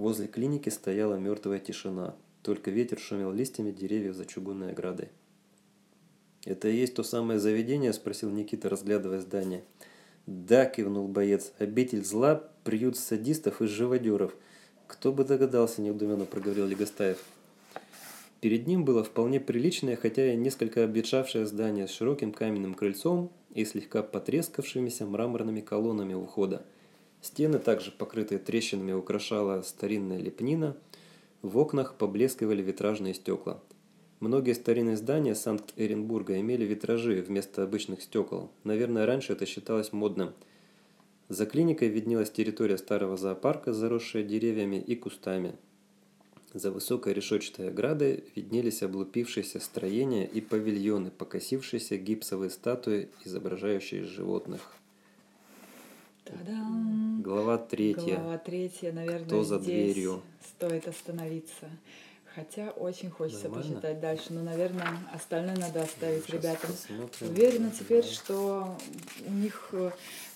Возле 0.00 0.28
клиники 0.28 0.70
стояла 0.70 1.16
мертвая 1.16 1.58
тишина. 1.58 2.14
Только 2.42 2.70
ветер 2.70 2.98
шумел 2.98 3.32
листьями 3.32 3.70
деревьев 3.70 4.14
за 4.14 4.24
чугунной 4.24 4.70
оградой. 4.70 5.08
«Это 6.46 6.68
и 6.68 6.74
есть 6.74 6.94
то 6.94 7.02
самое 7.02 7.38
заведение?»– 7.38 7.92
спросил 7.92 8.30
Никита, 8.30 8.70
разглядывая 8.70 9.20
здание. 9.20 9.62
«Да»,– 10.24 10.64
кивнул 10.74 11.06
боец,– 11.06 11.52
«обитель 11.58 12.02
зла, 12.02 12.42
приют 12.64 12.96
садистов 12.96 13.60
и 13.60 13.66
живодеров». 13.66 14.34
«Кто 14.86 15.12
бы 15.12 15.22
догадался»,– 15.22 15.82
неудуменно 15.82 16.24
проговорил 16.24 16.66
Легостаев. 16.66 17.18
Перед 18.40 18.66
ним 18.66 18.86
было 18.86 19.04
вполне 19.04 19.38
приличное, 19.38 19.96
хотя 19.96 20.32
и 20.32 20.36
несколько 20.38 20.82
обветшавшее 20.82 21.44
здание 21.44 21.86
с 21.86 21.90
широким 21.90 22.32
каменным 22.32 22.72
крыльцом 22.72 23.30
и 23.52 23.66
слегка 23.66 24.02
потрескавшимися 24.02 25.04
мраморными 25.04 25.60
колоннами 25.60 26.14
у 26.14 26.24
входа. 26.24 26.64
Стены, 27.22 27.58
также 27.58 27.90
покрытые 27.90 28.38
трещинами, 28.38 28.92
украшала 28.92 29.62
старинная 29.62 30.18
лепнина, 30.18 30.76
в 31.42 31.58
окнах 31.58 31.96
поблескивали 31.96 32.62
витражные 32.62 33.14
стекла. 33.14 33.62
Многие 34.20 34.54
старинные 34.54 34.96
здания 34.96 35.34
Санкт-Эренбурга 35.34 36.38
имели 36.40 36.64
витражи 36.64 37.22
вместо 37.22 37.62
обычных 37.62 38.02
стекол. 38.02 38.50
Наверное, 38.64 39.06
раньше 39.06 39.32
это 39.32 39.46
считалось 39.46 39.92
модным. 39.92 40.34
За 41.28 41.46
клиникой 41.46 41.88
виднелась 41.88 42.30
территория 42.30 42.76
старого 42.76 43.16
зоопарка, 43.16 43.72
заросшая 43.72 44.22
деревьями 44.22 44.76
и 44.76 44.94
кустами– 44.96 45.54
за 46.52 46.72
высокой 46.72 47.12
решетчатой 47.12 47.68
оградой 47.68 48.24
виднелись 48.34 48.82
облупившиеся 48.82 49.60
строения 49.60 50.26
и 50.26 50.40
павильоны, 50.40 51.12
покосившиеся 51.12 51.96
гипсовые 51.96 52.50
статуи, 52.50 53.08
изображающие 53.24 54.02
животных. 54.02 54.74
Та-дам! 56.30 57.22
Глава 57.22 57.58
третья. 57.58 58.16
Глава 58.16 58.38
третья, 58.38 58.92
наверное, 58.92 59.26
Кто 59.26 59.42
за 59.42 59.58
здесь 59.58 59.94
дверью? 59.94 60.22
стоит 60.56 60.86
остановиться. 60.86 61.68
Хотя 62.34 62.70
очень 62.70 63.10
хочется 63.10 63.48
Нормально? 63.48 63.72
почитать 63.72 64.00
дальше, 64.00 64.26
но, 64.32 64.42
наверное, 64.44 64.86
остальное 65.12 65.56
надо 65.56 65.82
оставить 65.82 66.24
Сейчас 66.24 66.34
ребятам. 66.44 66.70
посмотрим. 66.70 67.28
Уверена 67.28 67.70
теперь, 67.76 68.04
что 68.04 68.76
у 69.26 69.32
них 69.32 69.70
э, 69.72 69.90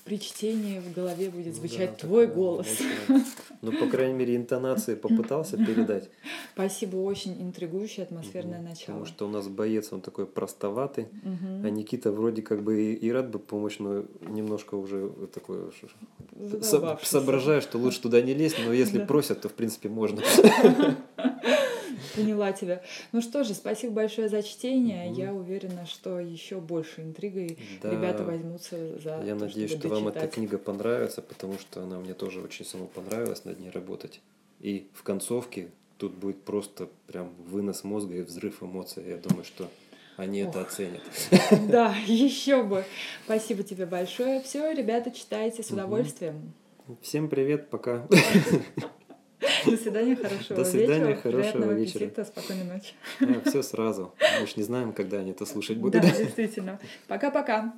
при 0.04 0.18
чтении 0.20 0.80
в 0.80 0.92
голове 0.92 1.30
будет 1.30 1.46
Ну 1.46 1.52
звучать 1.54 1.92
да, 1.92 1.96
твой 2.06 2.26
голос. 2.26 2.66
очень- 3.08 3.24
Ну, 3.62 3.72
по 3.72 3.86
крайней 3.86 4.12
мере, 4.14 4.36
интонации 4.36 4.94
попытался 4.94 5.56
передать. 5.56 6.10
Спасибо, 6.52 6.96
очень 6.96 7.40
интригующее 7.40 8.04
атмосферное 8.04 8.58
Мгм. 8.58 8.68
начало. 8.68 8.86
Потому 8.98 9.06
что 9.06 9.26
у 9.26 9.30
нас 9.30 9.48
боец, 9.48 9.92
он 9.92 10.02
такой 10.02 10.26
простоватый, 10.26 11.06
Мгм. 11.22 11.64
а 11.64 11.70
Никита 11.70 12.12
вроде 12.12 12.42
как 12.42 12.62
бы 12.62 12.82
и, 12.82 12.92
и 12.94 13.10
рад 13.10 13.30
бы 13.30 13.38
помочь, 13.38 13.78
но 13.78 14.04
немножко 14.28 14.74
уже 14.74 15.10
такой 15.32 15.58
со- 16.60 16.98
соображаю, 17.02 17.62
что 17.62 17.78
лучше 17.78 18.02
туда 18.02 18.20
не 18.20 18.34
лезть, 18.34 18.56
но 18.64 18.72
если 18.74 18.98
Да. 18.98 19.06
просят, 19.06 19.40
то 19.40 19.48
в 19.48 19.52
принципе 19.54 19.88
можно. 19.88 20.20
Поняла 22.14 22.52
тебя. 22.52 22.82
Ну 23.12 23.20
что 23.20 23.44
же, 23.44 23.54
спасибо 23.54 23.94
большое 23.94 24.28
за 24.28 24.42
чтение. 24.42 25.10
Мгм. 25.10 25.14
Я 25.18 25.32
уверена, 25.34 25.86
что 25.86 26.18
еще 26.20 26.60
больше 26.60 27.02
интригой 27.02 27.58
Да. 27.82 27.90
ребята 27.90 28.24
возьмутся 28.24 28.76
за 29.00 29.22
Я 29.24 29.34
то, 29.34 29.44
надеюсь, 29.46 29.70
что 29.72 29.88
вам 29.88 30.08
эта 30.08 30.14
дочитать. 30.20 30.34
книга 30.34 30.58
понравится, 30.58 31.22
потому 31.22 31.58
что 31.58 31.82
она 31.82 31.98
мне 31.98 32.14
тоже 32.14 32.40
очень 32.40 32.64
самому 32.64 32.88
понравилась 32.88 33.44
над 33.44 33.58
ней 33.60 33.70
работать. 33.70 34.20
И 34.60 34.86
в 34.94 35.02
концовке 35.02 35.68
тут 35.98 36.12
будет 36.14 36.42
просто 36.42 36.88
прям 37.06 37.32
вынос 37.48 37.84
мозга 37.84 38.14
и 38.16 38.22
взрыв 38.22 38.62
эмоций. 38.62 39.04
Я 39.08 39.16
думаю, 39.16 39.44
что 39.44 39.68
они 40.16 40.40
это 40.40 40.60
Ох. 40.60 40.68
оценят. 40.68 41.02
Да, 41.68 41.94
еще 42.06 42.62
бы. 42.62 42.84
Спасибо 43.24 43.62
тебе 43.62 43.86
большое. 43.86 44.40
Все, 44.42 44.72
ребята, 44.72 45.10
читайте 45.10 45.62
с 45.62 45.70
удовольствием. 45.70 46.52
Всем 47.02 47.28
привет, 47.28 47.70
пока. 47.70 48.06
До 49.70 49.76
свидания, 49.76 50.16
хорошего 50.16 50.56
До 50.56 50.64
свидания, 50.64 51.04
вечера. 51.08 51.20
хорошего 51.22 51.40
приятного 51.42 51.72
вечера. 51.72 52.04
аппетита, 52.04 52.24
спокойной 52.24 52.64
ночи. 52.64 53.40
Все 53.46 53.62
сразу. 53.62 54.14
Мы 54.40 54.46
ж 54.46 54.56
не 54.56 54.62
знаем, 54.62 54.92
когда 54.92 55.18
они 55.18 55.30
это 55.30 55.46
слушать 55.46 55.76
Да, 55.76 55.82
будут. 55.82 56.02
действительно. 56.02 56.78
Пока-пока. 57.08 57.74